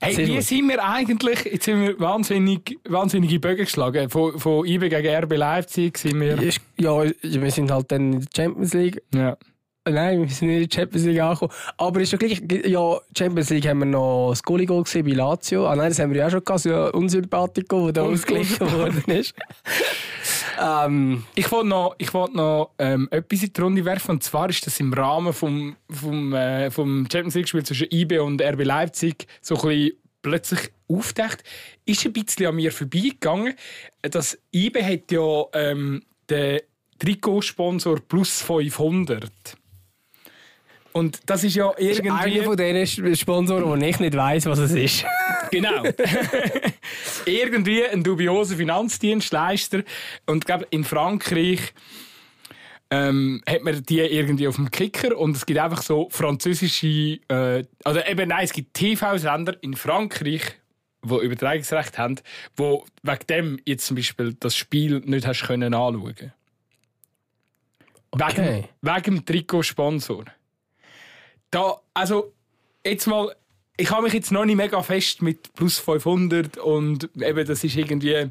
[0.00, 1.44] hey, Sehr wie sind wir eigentlich?
[1.44, 4.08] Jetzt sind wir wahnsinnig, wahnsinnige Bögen geschlagen.
[4.08, 6.38] Von, von IB gegen RB Leipzig sind wir.
[6.78, 9.02] Ja, wir sind halt dann in der Champions League.
[9.14, 9.36] Ja.
[9.88, 11.52] Nein, wir sind nicht in der Champions League angekommen.
[11.76, 15.66] Aber ist schon gleich, ja, Champions League haben wir noch das Goalie-Goal gesehen bei Lazio.
[15.68, 19.04] Ah nein, das haben wir ja auch schon gehabt, so Unsympathico, der da ausgeglichen worden
[19.06, 19.34] ist.
[20.60, 24.10] ähm, Ich wollte noch, ich wollte noch ähm, etwas in die Runde werfen.
[24.12, 28.42] Und zwar ist das im Rahmen vom, vom, äh, vom Champions League-Spiel zwischen IB und
[28.42, 31.44] RB Leipzig so ein bisschen plötzlich aufgedacht.
[31.84, 33.54] Ist ein bisschen an mir vorbeigegangen.
[34.02, 36.60] Das IB hat ja ähm, den
[36.98, 39.30] Trikotsponsor plus 500.
[40.96, 42.40] Und das ist ja ist irgendwie...
[42.40, 45.04] einer von diesen Sponsoren, wo ich nicht weiss, was es ist.
[45.52, 45.84] Genau.
[47.26, 49.84] Irgendwie ein dubioser Finanzdienstleister.
[50.26, 51.72] Und ich glaube, in Frankreich
[52.90, 57.62] ähm, hat man die irgendwie auf dem Kicker und es gibt einfach so französische, äh,
[57.84, 60.42] also eben nein, es gibt TV-Sender in Frankreich,
[61.04, 62.16] die Übertragungsrecht haben,
[62.56, 66.32] wo wegen dem jetzt zum Beispiel das Spiel nicht hast können anschauen.
[68.10, 68.36] Okay.
[68.36, 70.24] Wegen, wegen dem Trikotsponsor.
[71.56, 72.34] Da, also,
[72.84, 73.34] jetzt mal
[73.78, 77.76] ich habe mich jetzt noch nicht mega fest mit plus 500 und eben das ist
[77.76, 78.30] irgendwie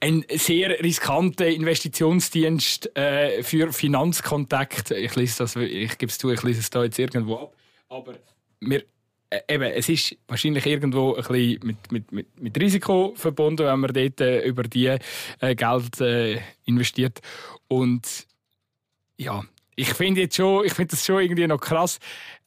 [0.00, 4.92] ein sehr riskanter Investitionsdienst äh, für Finanzkontakt.
[4.92, 7.56] Ich lese das, ich gebe es zu, ich lese es da jetzt irgendwo ab.
[7.88, 8.14] Aber
[8.60, 8.84] wir,
[9.28, 13.80] äh, eben, es ist wahrscheinlich irgendwo ein bisschen mit, mit, mit, mit Risiko verbunden, wenn
[13.80, 14.96] man dort äh, über die
[15.40, 17.20] äh, Geld äh, investiert.
[17.68, 18.26] Und
[19.18, 19.44] ja,
[19.80, 21.98] ich finde jetzt ich das schon irgendwie noch krass.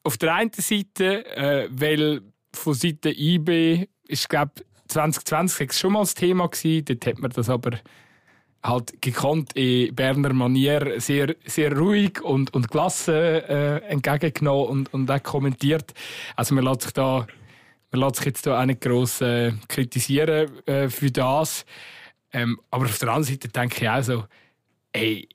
[0.03, 2.21] Auf der einen Seite, äh, weil
[2.53, 4.51] von Seite IB ist, glaube
[4.87, 6.85] 2020 war schon mal das Thema gewesen.
[6.85, 7.79] Dort hat man das aber
[8.61, 15.09] halt gekonnt in Berner Manier sehr, sehr ruhig und, und gelassen äh, entgegengenommen und, und
[15.09, 15.93] auch kommentiert.
[16.35, 17.25] Also man lässt sich da
[17.91, 21.65] man lässt sich jetzt da auch nicht gross äh, kritisieren äh, für das.
[22.31, 24.23] Ähm, aber auf der anderen Seite denke ich auch so,
[24.93, 25.27] ey,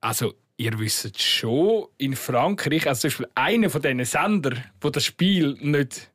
[0.00, 5.04] also ihr wisst schon, in Frankreich, also zum Beispiel einer von diesen Sender, wo das
[5.04, 6.10] Spiel nicht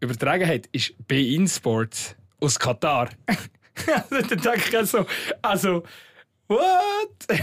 [0.00, 3.08] übertragen hat, ist Bein Sports aus Katar.
[4.10, 5.06] dann denke ich also,
[5.40, 5.82] also,
[6.48, 6.58] what?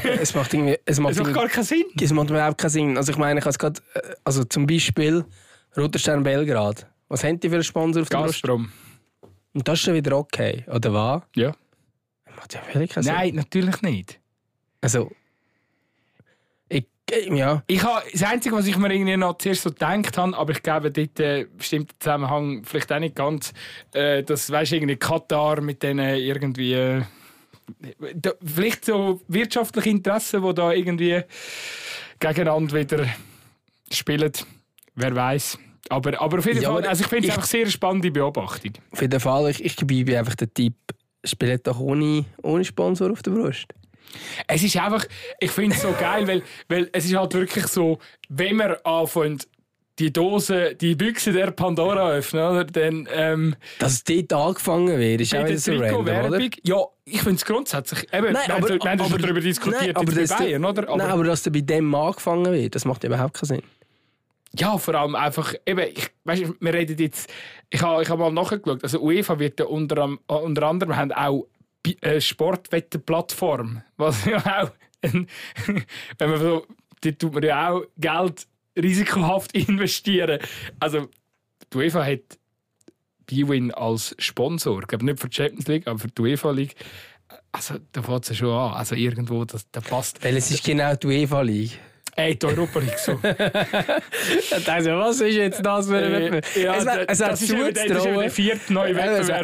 [0.04, 1.86] es macht irgendwie, es macht, es macht gar keinen Sinn.
[2.00, 2.98] Es macht überhaupt keinen Sinn.
[2.98, 5.26] Also ich meine, ich habe gerade, äh, also zum Beispiel
[5.76, 6.88] Roter Stern Belgrad.
[7.08, 8.72] Was haben die für einen Sponsor auf Gazprom.
[9.54, 11.24] Und das ist schon wieder okay, oder was?
[11.36, 11.56] Ja.
[12.36, 13.14] Macht ja völlig keinen Sinn.
[13.14, 14.20] Nein, natürlich nicht.
[14.82, 15.10] Also,
[17.32, 17.64] ja.
[17.68, 20.64] Ich habe, das Einzige, was ich mir irgendwie noch zuerst so gedacht habe, aber ich
[20.64, 23.54] glaube, dort äh, stimmt der Zusammenhang vielleicht auch nicht ganz,
[23.94, 26.74] äh, dass, weißt du, irgendwie Katar mit denen irgendwie...
[26.74, 27.02] Äh,
[28.16, 31.22] da, vielleicht so wirtschaftliche Interessen, die da irgendwie
[32.20, 33.08] gegeneinander wieder
[33.92, 34.32] spielen.
[34.96, 35.58] Wer weiß.
[35.90, 38.74] Aber, aber auf jeden Ja, Fall, also ich finde es einfach sehr eine spannende Beobachtung.
[38.92, 40.76] Auf jeden Fall, ich, ich gebe einfach den Tipp,
[41.24, 43.68] spielt doch ohne, ohne Sponsor auf der Brust.
[44.48, 45.06] Es ist einfach,
[45.40, 48.00] ich finde es so geil, weil, weil es ist halt wirklich so,
[48.30, 49.48] wenn man anfängt,
[49.98, 52.66] die Dose, die Büchse der Pandora öffnen, oder?
[52.66, 56.50] Dann, ähm, Dass dort angefangen wird, ist auch wieder der so random, oder?
[56.64, 59.96] Ja, ich finde es grundsätzlich, eben, Nein, aber- wir haben schon aber- darüber diskutiert, Nein,
[59.96, 60.82] aber bei Bayern, oder?
[60.98, 63.62] Nein, aber dass da bei dem angefangen wird, das macht überhaupt keinen Sinn.
[64.58, 67.30] Ja, vor allem einfach, eben, ich, weißt, du, wir reden jetzt,
[67.70, 71.48] ich habe ich hab mal nachgeschaut, also UEFA wird ja unter, unter anderem haben auch
[72.20, 74.72] Sportwettenplattform, was ja auch,
[75.02, 76.66] wenn man so,
[77.02, 80.40] dort tut man ja auch Geld risikohaft investieren.
[80.80, 81.10] Also,
[81.72, 82.40] die UEFA hat
[83.26, 86.76] Bwin als Sponsor, ich glaube nicht für die Champions League, aber für die UEFA League.
[87.52, 88.74] Also, da fängt es ja schon an.
[88.74, 90.24] Also, irgendwo, das, das passt.
[90.24, 91.80] Weil es ist genau die UEFA League.
[92.18, 93.20] Ey, die Europa League so.
[94.72, 97.86] Also, was ist jetzt das für ein Äh, ja, es wäre wär der- zuzutrauen, der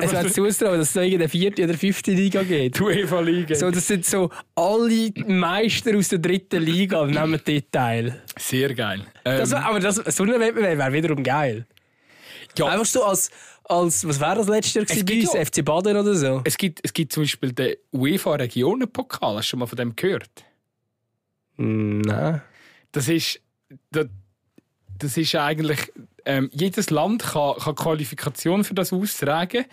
[0.03, 2.43] es wäre zuzutrauen, dass es da irgendeine vierte oder fünfte Liga.
[2.43, 3.53] Die UEFA League.
[3.55, 8.21] So, das sind so alle Meister aus der dritten Liga nehmen dort teil.
[8.39, 9.01] Sehr geil.
[9.25, 11.65] Ähm, Das, wär- aber das, so ein Wettbewerb wäre wiederum geil.
[12.57, 13.31] ja, Einfach so als,
[13.65, 15.33] als was wäre das letzte Jahr gewesen bei uns?
[15.33, 16.41] ja- FC Baden oder so?
[16.45, 19.35] es, gibt, es gibt zum Beispiel den UEFA Regionenpokal.
[19.35, 20.29] Hast du schon mal von dem gehört?
[21.57, 22.41] Hm, Nein.
[22.91, 23.41] Das ist,
[23.91, 24.07] das,
[24.97, 25.91] das ist eigentlich,
[26.25, 29.65] ähm, jedes Land kann, kann Qualifikation für das austragen.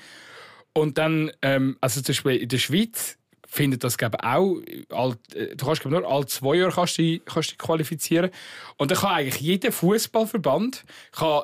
[0.73, 4.59] Und dann, ähm, also zum Beispiel in der Schweiz findet das glaube auch,
[4.91, 8.31] all, äh, du kannst glaube nur alle zwei Jahre kannst du, kannst du qualifizieren.
[8.77, 10.85] Und dann kann eigentlich jeder Fußballverband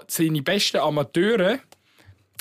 [0.08, 1.58] seine besten Amateure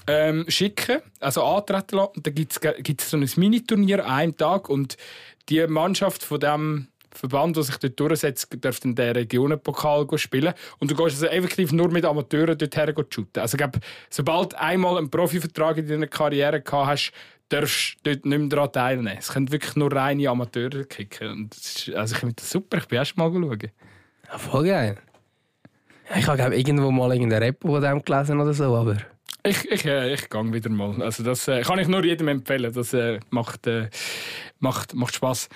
[0.07, 2.11] ähm, schicken, also antreten lassen.
[2.17, 4.97] Und dann gibt es so ein Mini-Turnier an einem Tag und
[5.49, 10.53] die Mannschaft von dem Verband, der sich dort durchsetzt, darf dann den Regionenpokal spielen.
[10.79, 13.41] Und du gehst also effektiv nur mit Amateuren dorthin shooten.
[13.41, 17.11] Also ich glaube, sobald du einmal einen Profivertrag in deiner Karriere gehabt hast,
[17.49, 19.17] darfst du dort nicht mehr daran teilnehmen.
[19.19, 21.29] Es können wirklich nur reine Amateure kicken.
[21.29, 23.71] Und ist, also ich finde das super, ich bin erst mal schauen.
[24.27, 24.97] Ja, voll geil.
[26.15, 28.97] Ich habe glaub, irgendwo mal irgendeinen Rap von dem gelesen oder so, aber...
[29.45, 31.01] Ich, ich, äh, ich gehe wieder mal.
[31.01, 32.71] Also das äh, kann ich nur jedem empfehlen.
[32.71, 33.89] Das äh, macht, äh,
[34.59, 35.49] macht, macht Spass.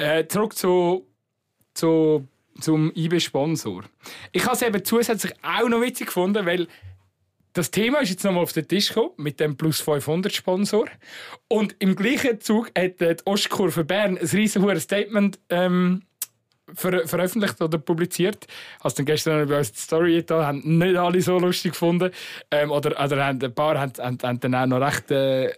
[0.00, 1.06] Äh, zurück zu,
[1.74, 2.26] zu,
[2.58, 3.84] zum IB-Sponsor.
[4.32, 6.68] Ich habe es eben zusätzlich auch noch witzig gefunden, weil
[7.52, 10.86] das Thema ist jetzt nochmal auf den Tisch gekommen mit dem Plus 500 Sponsor.
[11.48, 16.00] Und im gleichen Zug hat die Ostkurve Bern ein riesiges Statement ähm,
[16.72, 18.46] ver veröffentlicht oder publiziert.
[18.82, 22.10] Hast dann gestern bei uns die Story da, haben nicht alle so lustig gefunden.
[22.50, 25.52] Ähm, oder, oder ein paar haben, haben, haben dann auch noch recht, äh,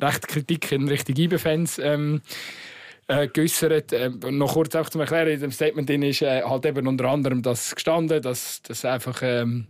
[0.00, 2.22] recht Kritik in Richtung IBE-Fans ähm,
[3.12, 3.92] äh, geäussert.
[3.92, 7.06] Ähm, noch kurz auch zum Erklären, in dem Statement drin ist äh, halt eben unter
[7.06, 9.66] anderem das gestanden, dass das einfach ähm,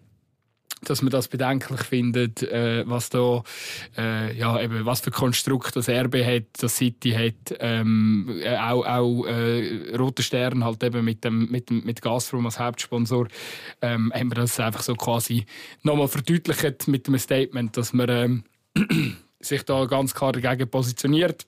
[0.84, 3.42] dass man das bedenklich findet, äh, was da,
[3.96, 8.84] äh, ja, eben, was für Konstrukt das RB hat, das City hat, ähm, äh, auch,
[8.84, 13.28] auch äh, Roter Stern halt eben mit dem, mit dem, mit Gazprom als Hauptsponsor,
[13.80, 15.46] ähm, haben wir das einfach so quasi
[15.82, 18.44] nochmal verdeutlicht mit einem Statement, dass man ähm,
[19.40, 21.46] sich da ganz klar dagegen positioniert.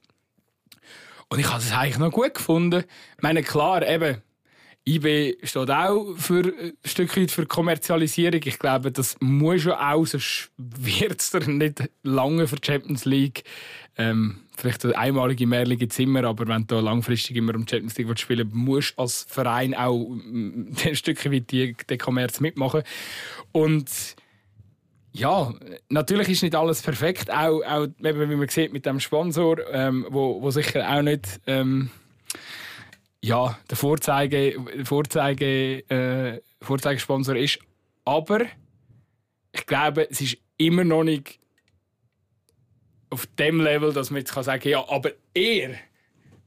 [1.35, 2.85] Und ich habe es eigentlich noch gut gefunden.
[3.17, 4.23] Ich meine, klar, eben,
[4.87, 8.41] IB steht auch für ein Stück weit für Kommerzialisierung.
[8.45, 13.43] Ich glaube, das muss schon auch, sonst wird es nicht lange für die Champions League.
[13.97, 18.53] Ähm, vielleicht eine einmalige mehrliche Zimmer, aber wenn du langfristig immer um Champions League spielen
[18.53, 22.85] willst, musst du als Verein auch ein Stück weit die, den Kommerz mitmachen.
[23.51, 23.91] Und
[25.17, 25.55] ja,
[25.89, 27.31] natürlich ist nicht alles perfekt.
[27.31, 31.91] Auch, auch wie man sieht mit dem Sponsor, ähm, wo, wo sicher auch nicht ähm,
[33.21, 37.61] ja, der Vorzeige, Vorzeige, äh, Vorzeigesponsor ist.
[38.05, 38.41] Aber
[39.53, 41.39] ich glaube, es ist immer noch nicht
[43.09, 45.77] auf dem Level, dass man jetzt sagen kann, ja, aber ihr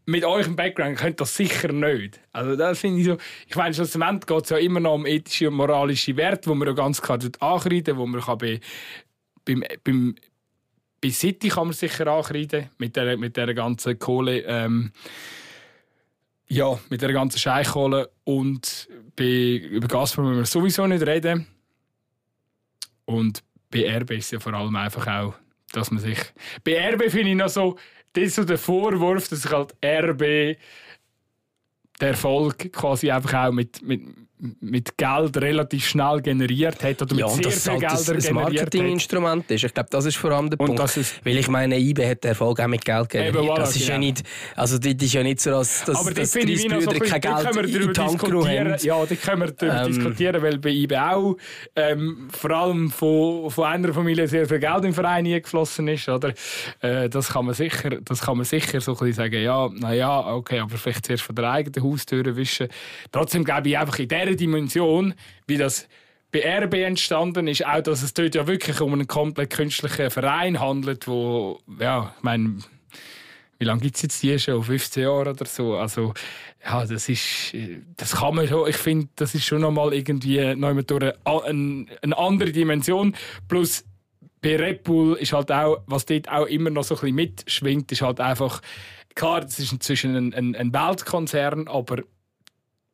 [0.07, 2.19] mit eurem Background könnt das sicher nicht.
[2.31, 3.17] Also das finde ich so.
[3.45, 6.67] Ich meine, schlussendlich geht es ja immer noch um ethische und moralische Werte, wo man
[6.67, 8.61] ja ganz klar ankreiden wo man kann bei,
[9.43, 10.15] beim, beim,
[11.01, 14.43] bei City kann man sicher ankreiden mit der, mit der ganzen Kohle.
[14.43, 14.93] Ähm,
[16.47, 18.87] ja, mit der ganzen Scheichkohle und
[19.17, 21.47] bei, über Gazprom müssen wir sowieso nicht reden.
[23.03, 25.33] Und bei RB ist ja vor allem einfach auch,
[25.73, 26.17] dass man sich...
[26.63, 27.77] Bei RB finde ich noch so,
[28.18, 30.57] ist so der Vorwurf, dass sich halt RB
[31.99, 34.01] der Erfolg quasi einfach auch mit, mit,
[34.39, 39.49] mit Geld relativ schnell generiert hat oder mit ja, sehr viel halt Geld ein Marketinginstrument
[39.49, 39.63] ist.
[39.63, 40.99] Ich glaube, das ist vor allem der und Punkt.
[41.23, 43.35] Weil ich meine, IB hat den Erfolg auch mit Geld generiert.
[43.35, 43.93] Eben, voilà, das ist genau.
[43.93, 44.23] ja nicht,
[44.55, 46.91] also das ist ja nicht so, dass, dass, aber dass das finde ich so Brüder
[46.91, 48.71] ein kein Geld in die diskutieren.
[48.73, 48.85] haben.
[48.85, 49.88] Ja, da können wir darüber Ähm.
[49.88, 51.38] diskutieren, weil bei IB auch
[51.75, 56.07] ähm, vor allem von, von einer Familie sehr viel Geld im Verein eingeflossen ist.
[56.09, 56.33] Oder?
[56.81, 60.27] Äh, das, kann man sicher, das kann man sicher so ein bisschen sagen, ja, naja,
[60.27, 62.67] okay, aber vielleicht zuerst von der eigenen Haustür wischen.
[63.11, 65.13] Trotzdem glaube ich einfach in dieser Dimension,
[65.47, 65.88] wie das
[66.32, 70.59] bei RB entstanden ist, auch, dass es dort ja wirklich um einen komplett künstlichen Verein
[70.59, 72.57] handelt, wo, ja, ich meine,
[73.59, 74.63] wie lange gibt es jetzt die schon?
[74.63, 75.75] 15 Jahre oder so?
[75.78, 76.13] Also,
[76.63, 77.55] ja, das ist,
[77.95, 81.86] das kann man schon, ich finde, das ist schon nochmal irgendwie noch durch eine, eine,
[82.01, 83.15] eine andere Dimension.
[83.47, 83.84] Plus,
[84.41, 87.91] bei Red Bull ist halt auch, was dort auch immer noch so ein bisschen mitschwingt,
[87.91, 88.61] ist halt einfach,
[89.15, 92.03] klar, das ist inzwischen ein, ein, ein Weltkonzern, aber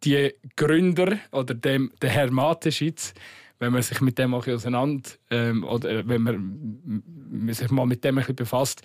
[0.04, 3.14] die Gründer oder dem, der Herr Mateschitz,
[3.60, 8.04] wenn man sich mit dem auch auseinander ähm, oder äh, wenn man sich mal mit
[8.04, 8.82] dem ein befasst,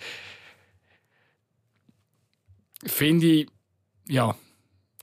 [2.85, 3.47] finde ich,
[4.07, 4.35] ja,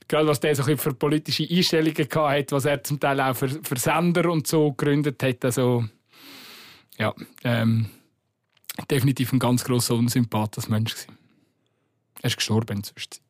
[0.07, 3.77] gerade was der so für politische Einstellungen hat, was er zum Teil auch für, für
[3.77, 5.85] Sender und so gegründet hat, also
[6.97, 7.13] ja,
[7.43, 7.89] ähm,
[8.89, 11.17] definitiv ein ganz grosser Unsympath als Mensch gewesen.
[12.21, 13.21] Er ist gestorben in der Zwischenzeit.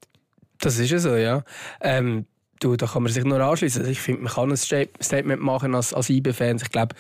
[0.60, 1.44] Das ist ja so, ja.
[1.82, 2.26] Ähm,
[2.60, 3.88] du, da kann man sich nur anschließen.
[3.90, 6.64] Ich finde, man kann ein Sta- Statement machen als, als IB-Fans.
[6.64, 6.96] Ich glaube,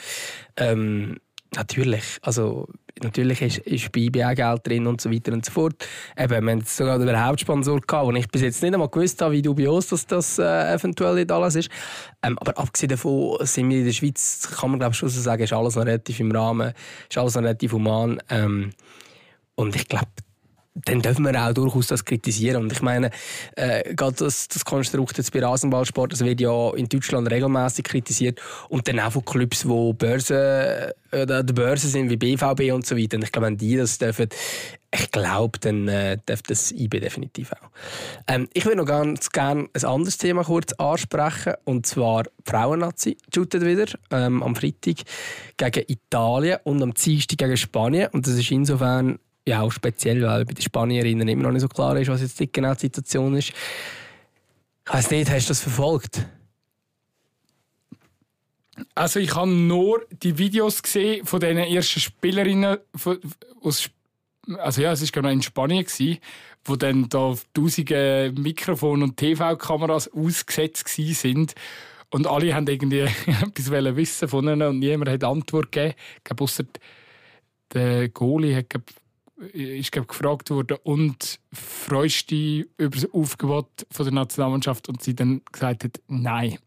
[0.57, 1.17] ähm,
[1.55, 2.67] natürlich, also
[3.03, 5.87] natürlich ist, ist bei IB auch Geld drin und so weiter und so fort.
[6.17, 9.33] Eben, wir jetzt sogar den Hauptsponsor gehabt, wo ich bis jetzt nicht einmal gewusst habe,
[9.35, 11.69] wie dubios das, das äh, eventuell nicht alles ist.
[12.23, 15.21] Ähm, aber abgesehen davon sind wir in der Schweiz, kann man glaube ich schon so
[15.21, 16.73] sagen, ist alles noch relativ im Rahmen,
[17.09, 18.19] ist alles noch relativ human.
[18.29, 18.71] Ähm,
[19.55, 20.07] und ich glaube,
[20.85, 22.63] dann dürfen wir auch durchaus das kritisieren.
[22.63, 23.11] Und ich meine,
[23.55, 28.39] äh, gerade das, das Konstrukt jetzt bei Rasenballsport, das wird ja in Deutschland regelmäßig kritisiert.
[28.69, 32.97] Und dann auch von Clubs, wo Börse, äh, der Börse sind, wie BVB und so
[32.97, 33.17] weiter.
[33.17, 34.27] Und ich glaube, wenn die das dürfen,
[34.93, 37.69] ich glaube, dann äh, darf das IB definitiv auch.
[38.27, 41.55] Ähm, ich würde noch ganz gerne ein anderes Thema kurz ansprechen.
[41.65, 45.03] Und zwar die Frauennazi shootet wieder ähm, am Freitag
[45.57, 48.09] gegen Italien und am Dienstag gegen Spanien.
[48.11, 51.67] Und das ist insofern ja auch speziell, weil bei den Spanierinnen immer noch nicht so
[51.67, 53.49] klar ist, was jetzt die genaue Situation ist.
[54.85, 56.25] Ich weiss nicht, hast du das verfolgt?
[58.93, 63.19] Also ich habe nur die Videos gesehen von den ersten Spielerinnen von,
[63.61, 63.89] aus
[64.59, 66.21] also ja, es war genau in Spanien gsi,
[66.63, 71.53] wo dann da tausende Mikrofone und TV-Kameras ausgesetzt sind
[72.11, 75.95] und alle haben irgendwie etwas wissen von ihnen und niemand hat Antwort gegeben.
[76.17, 76.63] Ich glaube, ausser
[77.73, 78.69] der Goalie hat
[79.37, 84.89] glaub, ist glaub, gefragt worden und freust du dich über das Aufgebot von der Nationalmannschaft
[84.89, 86.57] und sie dann gesagt hat, nein.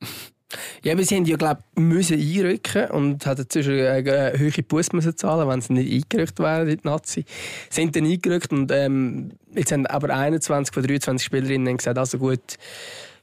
[0.82, 5.16] Ja, aber sie haben ja, glaube müssen einrücken und hatten zwischen äh, hohe Busse müssen
[5.16, 7.24] zahlen, wenn sie nicht eingerückt wären, die Nazi.
[7.68, 12.18] Sie sind dann eingerückt und ähm, jetzt haben aber 21 von 23 Spielerinnen gesagt, also
[12.18, 12.58] gut,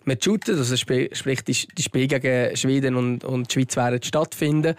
[0.05, 0.57] mit shooten.
[0.57, 4.75] Also sprich, die Spiele gegen Schweden und, und die Schweiz werden stattfinden.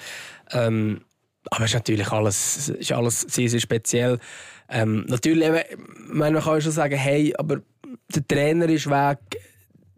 [0.50, 1.02] Ähm,
[1.50, 4.18] aber es ist natürlich alles, ist alles sehr, sehr speziell.
[4.68, 5.48] Ähm, natürlich,
[6.08, 7.60] man kann schon sagen, hey, aber
[8.14, 9.18] der Trainer ist weg,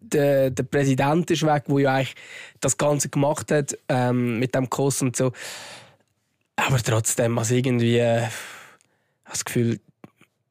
[0.00, 2.14] der, der Präsident ist weg, der ja eigentlich
[2.60, 5.32] das Ganze gemacht hat ähm, mit dem Kurs und so.
[6.56, 8.26] Aber trotzdem, also irgendwie, äh,
[9.28, 9.80] das Gefühl,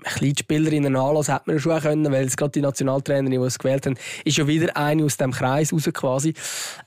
[0.04, 3.86] ein Spielerinnen anlassen hätte man schon können, weil es gerade die Nationaltrainerin, die es gewählt
[3.86, 6.34] haben, ist ja wieder eine aus dem Kreis raus quasi,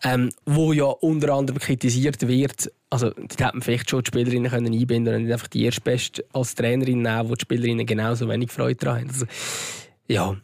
[0.02, 2.72] ähm, wo ja unter anderem kritisiert wird.
[2.88, 6.54] Also, die hätten vielleicht schon die Spielerinnen können einbinden und nicht einfach die erstbeste als
[6.54, 9.08] Trainerin nehmen, wo die Spielerinnen genauso wenig Freude daran haben.
[9.08, 9.26] Also,
[10.08, 10.36] ja.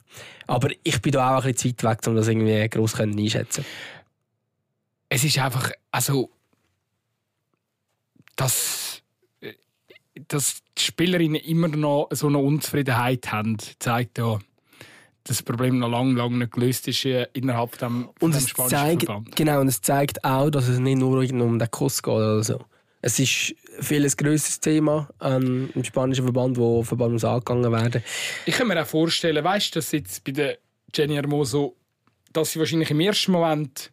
[0.47, 3.65] Aber ich bin da auch ein bisschen zu weit weg, um das irgendwie gross einschätzen
[5.09, 6.31] Es ist einfach, also,
[8.37, 8.88] das
[10.29, 14.39] dass die Spielerinnen immer noch so eine Unzufriedenheit haben, zeigt ja,
[15.25, 18.77] dass das Problem noch lange, lange nicht gelöst ist äh, innerhalb dem, und dem spanischen
[18.77, 19.37] zeigt, Verband.
[19.37, 22.65] Genau, und es zeigt auch, dass es nicht nur um den Kuss geht oder so.
[23.01, 28.03] Es ist viel ein grösseres Thema ähm, im spanischen Verband, wo Verband muss angegangen werden.
[28.45, 30.59] Ich kann mir auch vorstellen, weißt du, dass jetzt bei der
[30.93, 31.77] Jenny Hermoso,
[32.33, 33.93] dass sie wahrscheinlich im ersten Moment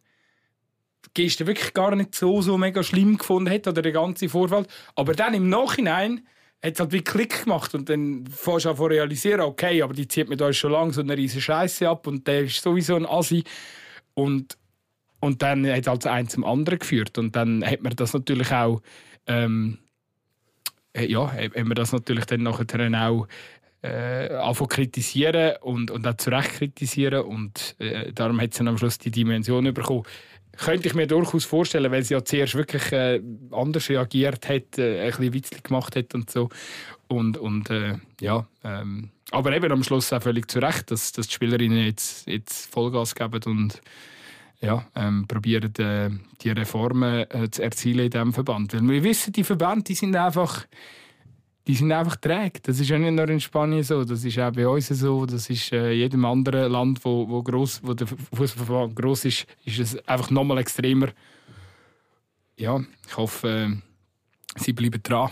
[1.16, 4.68] Geste wirklich gar nicht so, so mega schlimm gefunden hat oder der ganze Vorfall.
[4.96, 6.28] Aber dann im Nachhinein
[6.64, 10.08] hat es halt wie Klick gemacht und dann fährst du an realisieren, okay, aber die
[10.08, 13.06] zieht mir da schon lange so eine riesige Scheiße ab und der ist sowieso ein
[13.06, 13.44] Assi.
[14.14, 14.58] Und,
[15.20, 18.82] und dann hat halt eins zum anderen geführt und dann hat man das natürlich auch
[19.28, 19.80] ähm,
[20.96, 23.28] äh, ja, hat man das natürlich dann nachher auch
[23.82, 28.98] äh, kritisieren und, und auch zu kritisieren und äh, darum hat es dann am Schluss
[28.98, 30.04] die Dimension bekommen
[30.58, 35.02] könnte ich mir durchaus vorstellen, weil sie ja zuerst wirklich äh, anders reagiert hat, äh,
[35.02, 36.50] ein bisschen witzig gemacht hat und so.
[37.08, 41.28] Und, und äh, ja, ähm, aber eben am Schluss auch völlig zu Recht, dass, dass
[41.28, 43.82] die Spielerinnen jetzt, jetzt Vollgas geben und
[44.62, 46.10] ja, ähm, probieren, äh,
[46.42, 48.74] die Reformen äh, zu erzielen in diesem Verband.
[48.74, 50.66] Weil wir wissen, die Verbände die sind einfach
[51.68, 52.60] die sind einfach träge.
[52.62, 55.50] Das ist ja nicht nur in Spanien so, das ist auch bei uns so, das
[55.50, 59.80] ist in äh, jedem anderen Land, wo, wo, gross, wo der Fußballverband groß ist, ist
[59.80, 61.08] es einfach nochmal extremer.
[62.58, 65.32] Ja, ich hoffe, äh, sie bleiben dran.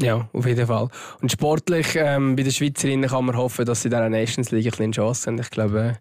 [0.00, 0.88] Ja, auf jeden Fall.
[1.20, 4.66] Und sportlich ähm, bei den Schweizerinnen kann man hoffen, dass sie in der Nations League
[4.66, 5.40] ein bisschen Chance haben.
[5.40, 5.98] Ich glaube,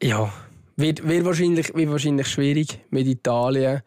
[0.00, 0.32] äh, ja,
[0.76, 3.82] wird, wird, wahrscheinlich, wird wahrscheinlich schwierig mit Italien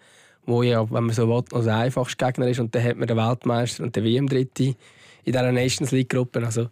[0.45, 2.59] wo ja, wenn man so will, also der einfachste Gegner ist.
[2.59, 4.75] Und dann hat man den Weltmeister und den WM-Dritte in
[5.25, 6.43] dieser Nations League-Gruppe.
[6.45, 6.67] Also,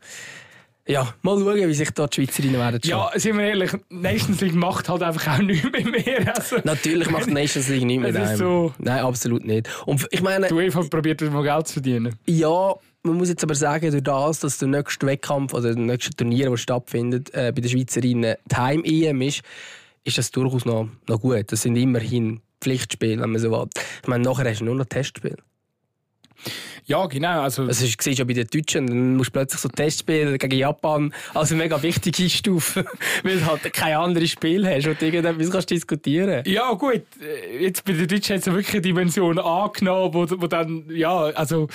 [0.86, 4.56] ja, mal schauen, wie sich da die Schweizerinnen werden Ja, sind wir ehrlich, Nations League
[4.56, 5.90] macht halt einfach auch nichts mehr.
[5.90, 6.36] mehr.
[6.36, 8.38] Also, Natürlich macht Nations League nichts mehr.
[8.38, 9.70] So Nein, absolut nicht.
[9.86, 12.16] Und ich meine, du einfach probiert, mal Geld zu verdienen.
[12.26, 16.16] Ja, man muss jetzt aber sagen, durch das, dass der nächste Wettkampf oder der nächste
[16.16, 19.42] Turnier, das stattfindet, äh, bei den Schweizerinnen Time-EM ist,
[20.04, 21.52] ist das durchaus noch, noch gut.
[21.52, 23.68] Das sind immerhin Pflichtspiel, wenn man so will.
[24.02, 25.36] Ich meine, nachher hast du nur noch Testspiel.
[26.86, 27.42] Ja, genau.
[27.42, 30.58] Also, also ist, siehst ja bei den Deutschen, dann musst du plötzlich so Testspiele gegen
[30.58, 32.86] Japan als eine mega wichtige Stufe,
[33.24, 36.44] weil du halt kein anderes Spiel hast und irgendetwas kannst diskutieren.
[36.46, 37.04] Ja, gut.
[37.60, 41.70] Jetzt bei den Deutschen hat es wirklich eine Dimension angenommen, wo, wo dann, ja, also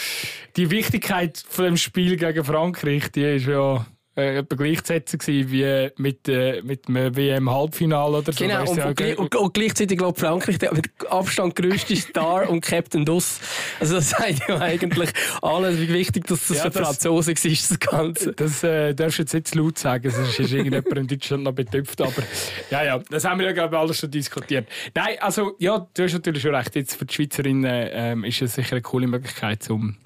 [0.57, 3.87] die Wichtigkeit von dem Spiel gegen Frankreich, die ist ja
[4.19, 8.45] äh, gleichzusetzen wie mit, äh, mit einem WM-Halbfinale oder so.
[8.45, 13.05] Genau, und, und, und, und, gleichzeitig glaube Frankreich der mit Abstand grösste Star und Captain
[13.05, 13.41] Duss.
[13.79, 15.11] Also das sagt ja eigentlich
[15.41, 18.33] alles, wie wichtig dass das ja, für das, Franzosen ist, das Ganze.
[18.33, 22.01] Das äh, darfst du jetzt nicht laut sagen, sonst ist irgendjemand in Deutschland noch betüpft,
[22.01, 22.23] aber
[22.71, 24.69] ja, ja, das haben wir ja glaube ich alles schon diskutiert.
[24.95, 28.55] Nein, also ja, du hast natürlich schon recht, jetzt für die Schweizerinnen ähm, ist es
[28.55, 29.97] sicher eine coole Möglichkeit, um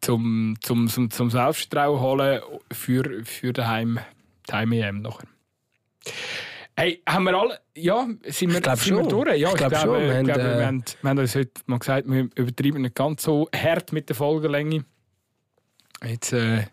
[0.00, 2.40] zum, zum, zum, zum Selbstvertrauen holen
[2.72, 3.98] für, für daheim,
[4.46, 5.28] daheim EM nachher.
[6.78, 9.38] Hey, haben wir alle, ja, sind wir, ich sind wir durch?
[9.38, 10.00] Ja, ich, ich glaube schon.
[10.00, 10.36] Wir, haben, äh...
[10.36, 14.08] wir, haben, wir haben uns heute mal gesagt, wir übertreiben nicht ganz so hart mit
[14.10, 14.84] der Folgenlänge.
[16.04, 16.64] Jetzt äh,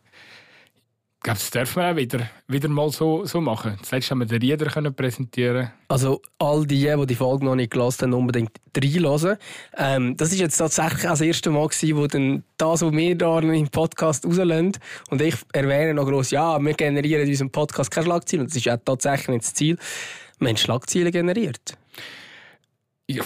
[1.24, 3.78] glaube, das dürfen wir auch wieder, wieder mal so, so machen.
[3.80, 7.55] Das letzte haben wir den Rieder können präsentieren Also all die, die die Folge noch
[7.55, 9.38] nicht gelesen haben, unbedingt reinhören.
[9.78, 13.17] Ähm, das ist jetzt tatsächlich auch das erste Mal gewesen, wo dann das, was wir
[13.17, 14.74] da im Podcast rauslösen
[15.09, 18.47] und ich erwähne noch gross, ja, wir generieren in unserem Podcast keine Schlagzeilen.
[18.47, 19.78] Das ist ja tatsächlich nicht das Ziel.
[20.39, 21.78] Wir haben Schlagzeilen generiert.
[23.07, 23.24] Ja,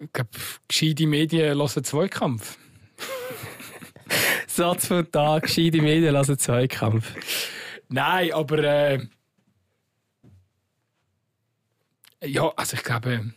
[0.00, 0.30] ich glaube,
[0.66, 2.58] gescheite Medien hören Zweikampf.
[4.54, 7.12] Satz von Tag, gescheite Medien lassen Zweikampf.
[7.88, 9.00] Nein, aber äh,
[12.22, 13.32] ja, also ich glaube,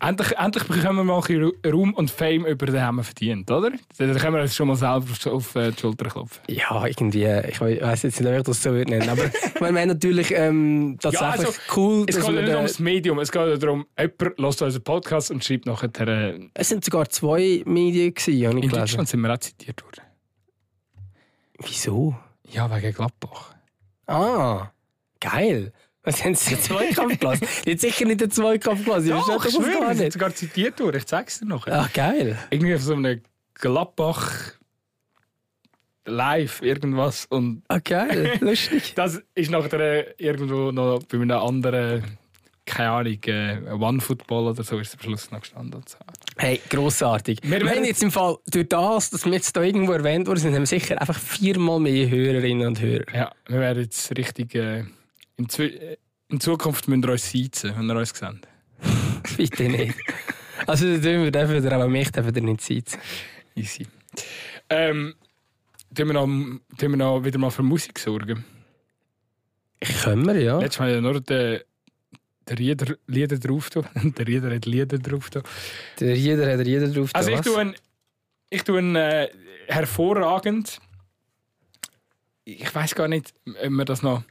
[0.00, 3.72] Endlich, endlich bekommen wir mal ein Raum und Fame über den haben wir verdient, oder?
[3.98, 6.40] Dann können wir uns schon mal selber auf, äh, die Schulter klopfen.
[6.46, 9.24] Ja, irgendwie, ich weiß jetzt nicht, ob ich das so würde nennen, aber
[9.54, 12.06] ich meine, wir haben natürlich ähm, tatsächlich also, cool...
[12.08, 15.90] Es geht nicht ums Medium, es geht darum, jemand hört unseren Podcast und schreibt nachher...
[16.06, 18.78] Äh, Es sind sogar zwei Medien gewesen, habe ich in gelesen.
[18.78, 20.07] Deutschland sind wir auch zitiert worden.
[21.58, 22.16] Wieso?
[22.44, 23.54] Ja, wegen Gladbach.
[24.06, 24.70] Ah,
[25.20, 25.72] geil.
[26.02, 27.46] Was haben sie den Zweikampf gelassen?
[27.66, 29.08] Jetzt sicher nicht den Zweikampf gelassen.
[29.08, 30.12] Verstehe ich das schwöre, gar nicht.
[30.12, 30.96] sogar zitiert worden.
[30.96, 31.80] Ich zeig's dir nachher.
[31.80, 32.38] Ach, geil.
[32.50, 33.20] Irgendwie auf so einem
[33.54, 34.52] Gladbach
[36.06, 38.38] live irgendwas und Ah, geil.
[38.40, 38.94] Lustig.
[38.96, 42.18] das ist nachher äh, irgendwo noch bei einem anderen
[42.68, 45.82] keine Ahnung, äh, One Football oder so ist am Schluss noch gestanden.
[46.40, 47.40] Hey, grossartig.
[47.42, 50.26] Wir Wir, werden- haben jetzt im Fall, durch das, dass wir jetzt hier irgendwo erwähnt
[50.28, 53.04] worden sind, haben wir sicher einfach viermal mehr Hörerinnen und Hörer.
[53.12, 54.54] Ja, wir werden jetzt richtig.
[54.54, 54.84] Äh,
[55.36, 55.96] in, äh,
[56.28, 58.48] in Zukunft müsst ihr uns siezen, wenn ihr uns seht.
[59.36, 59.94] Bitte nicht.
[60.66, 62.98] Also, da dürfen wir dürfen wir aber mich dürfen wir nicht sitzen.
[63.56, 63.86] Easy.
[64.70, 65.14] Ähm,
[65.94, 68.44] tun wir, noch, tun wir noch wieder mal für Musik sorgen?
[70.02, 70.58] Können wir, ja.
[70.58, 71.60] Letztes Mal ja nur den,
[72.48, 73.70] den Lieder, Lieder drauf.
[73.70, 73.86] tun.
[74.18, 75.30] der Lieder hat Lieder drauf.
[75.30, 75.42] tun.
[76.00, 77.10] Der jeder hat jeder drauf.
[77.12, 77.74] Also ich tue, ein,
[78.50, 79.28] ich tue ein, äh,
[79.66, 80.80] hervorragend.
[82.44, 84.22] Ich weiß gar nicht, ob wir das noch.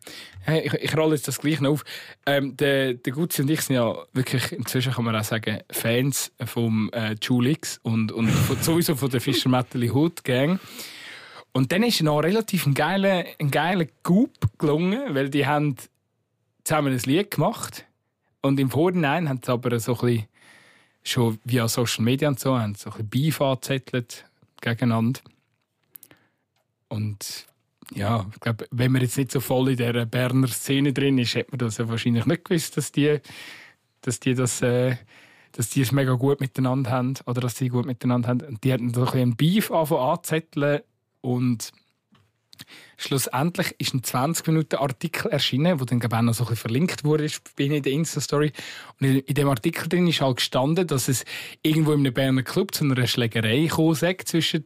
[0.47, 1.83] Ich, ich rolle jetzt das gleich noch auf.
[2.25, 6.31] Ähm, der, der Gutzi und ich sind ja wirklich, inzwischen kann man auch sagen, Fans
[6.45, 10.59] vom äh, Julix und, und von, sowieso von der Fischer Metal Hood Gang.
[11.51, 15.75] Und dann ist noch relativ ein geiler, ein geiler Coup gelungen, weil die haben
[16.63, 17.86] zusammen ein Lied gemacht.
[18.47, 20.27] Und im Vorhinein haben sie aber so ein bisschen
[21.03, 24.25] schon via Social Media und so, haben so ein bisschen Beef angezettelt
[24.61, 25.21] gegeneinander.
[26.89, 27.45] Und
[27.93, 31.35] ja, ich glaube, wenn man jetzt nicht so voll in der Berner Szene drin ist,
[31.35, 33.19] hätte man das ja wahrscheinlich nicht gewusst, dass die,
[34.01, 34.97] dass die das, äh,
[35.53, 38.41] dass die es mega gut miteinander haben oder dass sie gut miteinander haben.
[38.41, 40.81] Und die hatten so ein bisschen einen Beef anzuzetteln
[41.21, 41.71] und
[42.97, 47.29] schlussendlich ist ein 20 Minuten Artikel erschienen, wo dann auch noch so ein verlinkt wurde
[47.57, 48.51] ihnen in der Insta-Story.
[48.99, 51.25] Und in, in dem Artikel drin ist halt gestanden, dass es
[51.61, 53.95] irgendwo in einem Berner Club zu einer Schlägerei gekommen
[54.25, 54.63] zwischen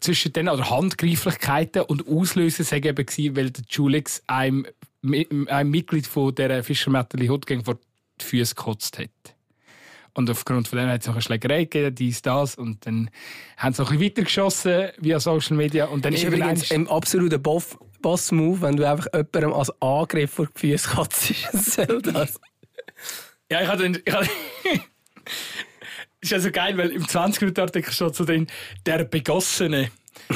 [0.00, 4.66] zwischen denen, oder Handgreiflichkeiten und Auslöser sei eben gewesen, weil der Julix einem,
[5.02, 7.78] einem Mitglied von der Fischer Metal Hood Gang vor
[8.20, 9.37] die Füße gekotzt hat.
[10.18, 12.56] Und aufgrund von dem hat es noch eine Schlägerei gegeben, dies, das.
[12.56, 13.08] Und dann
[13.56, 15.84] haben sie noch ein bisschen weitergeschossen via Social Media.
[15.84, 20.48] Und dann ist übrigens ein absoluter Boff- Boss-Move, wenn du einfach jemandem als Angriff vor
[20.60, 20.88] die Füße.
[21.86, 22.40] Soll das?
[23.48, 24.02] Ja, ich hatte.
[24.04, 24.28] Ich hatte
[26.20, 28.48] ist ja so geil, weil im 20-Minuten-Artikel steht so drin,
[28.86, 29.92] der Begossene.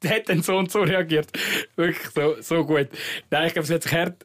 [0.00, 1.26] der hat dann so und so reagiert.
[1.74, 2.88] Wirklich so, so gut.
[3.30, 4.24] Nein, ich glaube, sie hat sich hart.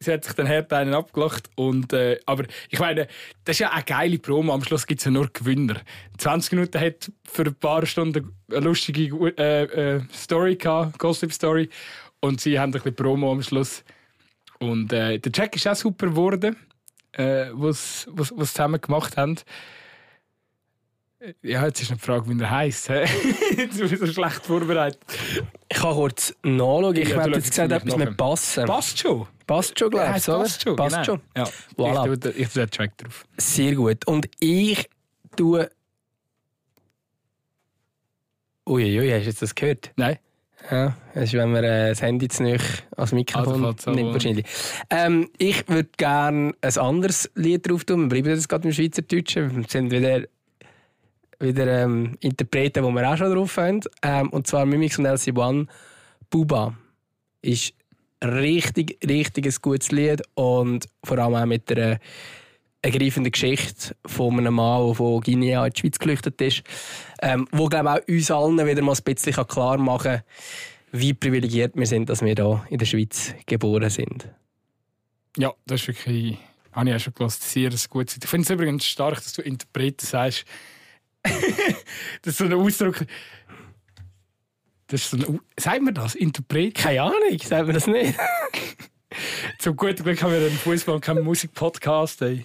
[0.00, 1.50] Sie hat sich dann hart einen abgelacht.
[1.56, 3.08] Und, äh, aber ich meine,
[3.44, 4.52] das ist ja eine geile Promo.
[4.54, 5.80] Am Schluss gibt es ja nur Gewinner.
[6.18, 9.02] 20 Minuten hat für ein paar Stunden eine lustige
[9.36, 9.62] äh,
[9.96, 11.68] äh, Story gehabt, Gossip-Story.
[12.20, 13.82] Und sie haben ein bisschen Promo am Schluss.
[14.60, 16.56] Und äh, der Jack ist auch super geworden,
[17.12, 19.36] äh, was was was zusammen gemacht haben.
[21.20, 22.88] Äh, Ja, jetzt ist eine Frage, wie er heisst.
[23.56, 25.00] Jetzt bin ich so schlecht vorbereitet.
[25.70, 26.96] Ich kann kurz nachschauen.
[26.96, 28.64] Ich Ja, habe jetzt gesagt, etwas mit Passen.
[28.66, 29.26] Passt schon.
[29.48, 30.24] Passt schon, glaube ich.
[30.26, 30.76] passt schon.
[30.76, 31.04] Passt genau.
[31.04, 31.20] schon.
[31.36, 31.44] Ja.
[31.76, 32.12] Voilà.
[32.12, 33.24] Ich tue, ich tue den Track drauf.
[33.38, 34.06] Sehr gut.
[34.06, 34.88] Und ich
[35.36, 35.68] tue.
[38.66, 39.90] Uiuiui, hast du jetzt das gehört?
[39.96, 40.18] Nein.
[40.70, 42.58] Ja, das ist, wenn man äh, das Handy zu nahe
[42.96, 44.12] als Mikrofon so- nimmt.
[44.12, 44.44] Wahrscheinlich.
[44.90, 48.02] Ähm, ich würde gerne ein anderes Lied drauf tun.
[48.02, 49.56] Wir bleiben jetzt gerade im Schweizerdeutschen.
[49.56, 50.24] Wir sind wieder,
[51.38, 53.80] wieder ähm, Interpreten, die wir auch schon drauf haben.
[54.02, 55.68] Ähm, und zwar Mimix und LC1
[56.28, 56.76] Buba.
[57.40, 57.72] Ist
[58.24, 61.98] richtig, richtig ein gutes Lied und vor allem auch mit einer
[62.82, 66.62] ergreifenden Geschichte von einem Mann, der von Guinea in die Schweiz geflüchtet ist,
[67.22, 70.22] ähm, wo glaube auch uns allen wieder mal ein bisschen klar machen kann,
[70.92, 74.28] wie privilegiert wir sind, dass wir hier in der Schweiz geboren sind.
[75.36, 76.38] Ja, das ist wirklich.
[76.72, 77.32] Habe ich auch schon gehört.
[77.32, 80.44] Sehr gutes Ich finde es übrigens stark, dass du Interpreten sagst.
[81.24, 83.04] das ist so ein Ausdruck.
[84.88, 86.14] Das ist so ein, sagt man das?
[86.14, 86.74] Interpret?
[86.74, 88.14] Keine Ahnung, sagt man das nicht?
[89.58, 92.22] Zum guten Glück haben wir einen Fußball und keinen Musikpodcast.
[92.22, 92.44] Ey.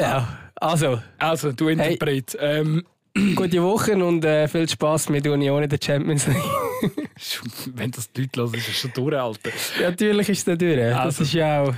[0.00, 2.36] ja, also, Also, du Interpret.
[2.40, 2.84] Ähm,
[3.34, 6.36] gute Woche und äh, viel Spaß mit Union in der Champions League.
[7.74, 9.50] wenn das die Leute hören, ist das schon durch, Alter.
[9.80, 10.76] ja, natürlich ist es durch.
[10.76, 11.22] Das Also.
[11.24, 11.74] ist ja auch...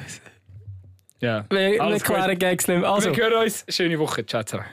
[1.20, 1.47] Ja.
[1.51, 2.39] Wir, wir klären.
[2.39, 2.91] Gags nicht mehr.
[2.91, 3.64] Also, Wir hören uns.
[3.68, 4.27] Schöne Woche.
[4.27, 4.66] Ciao zusammen.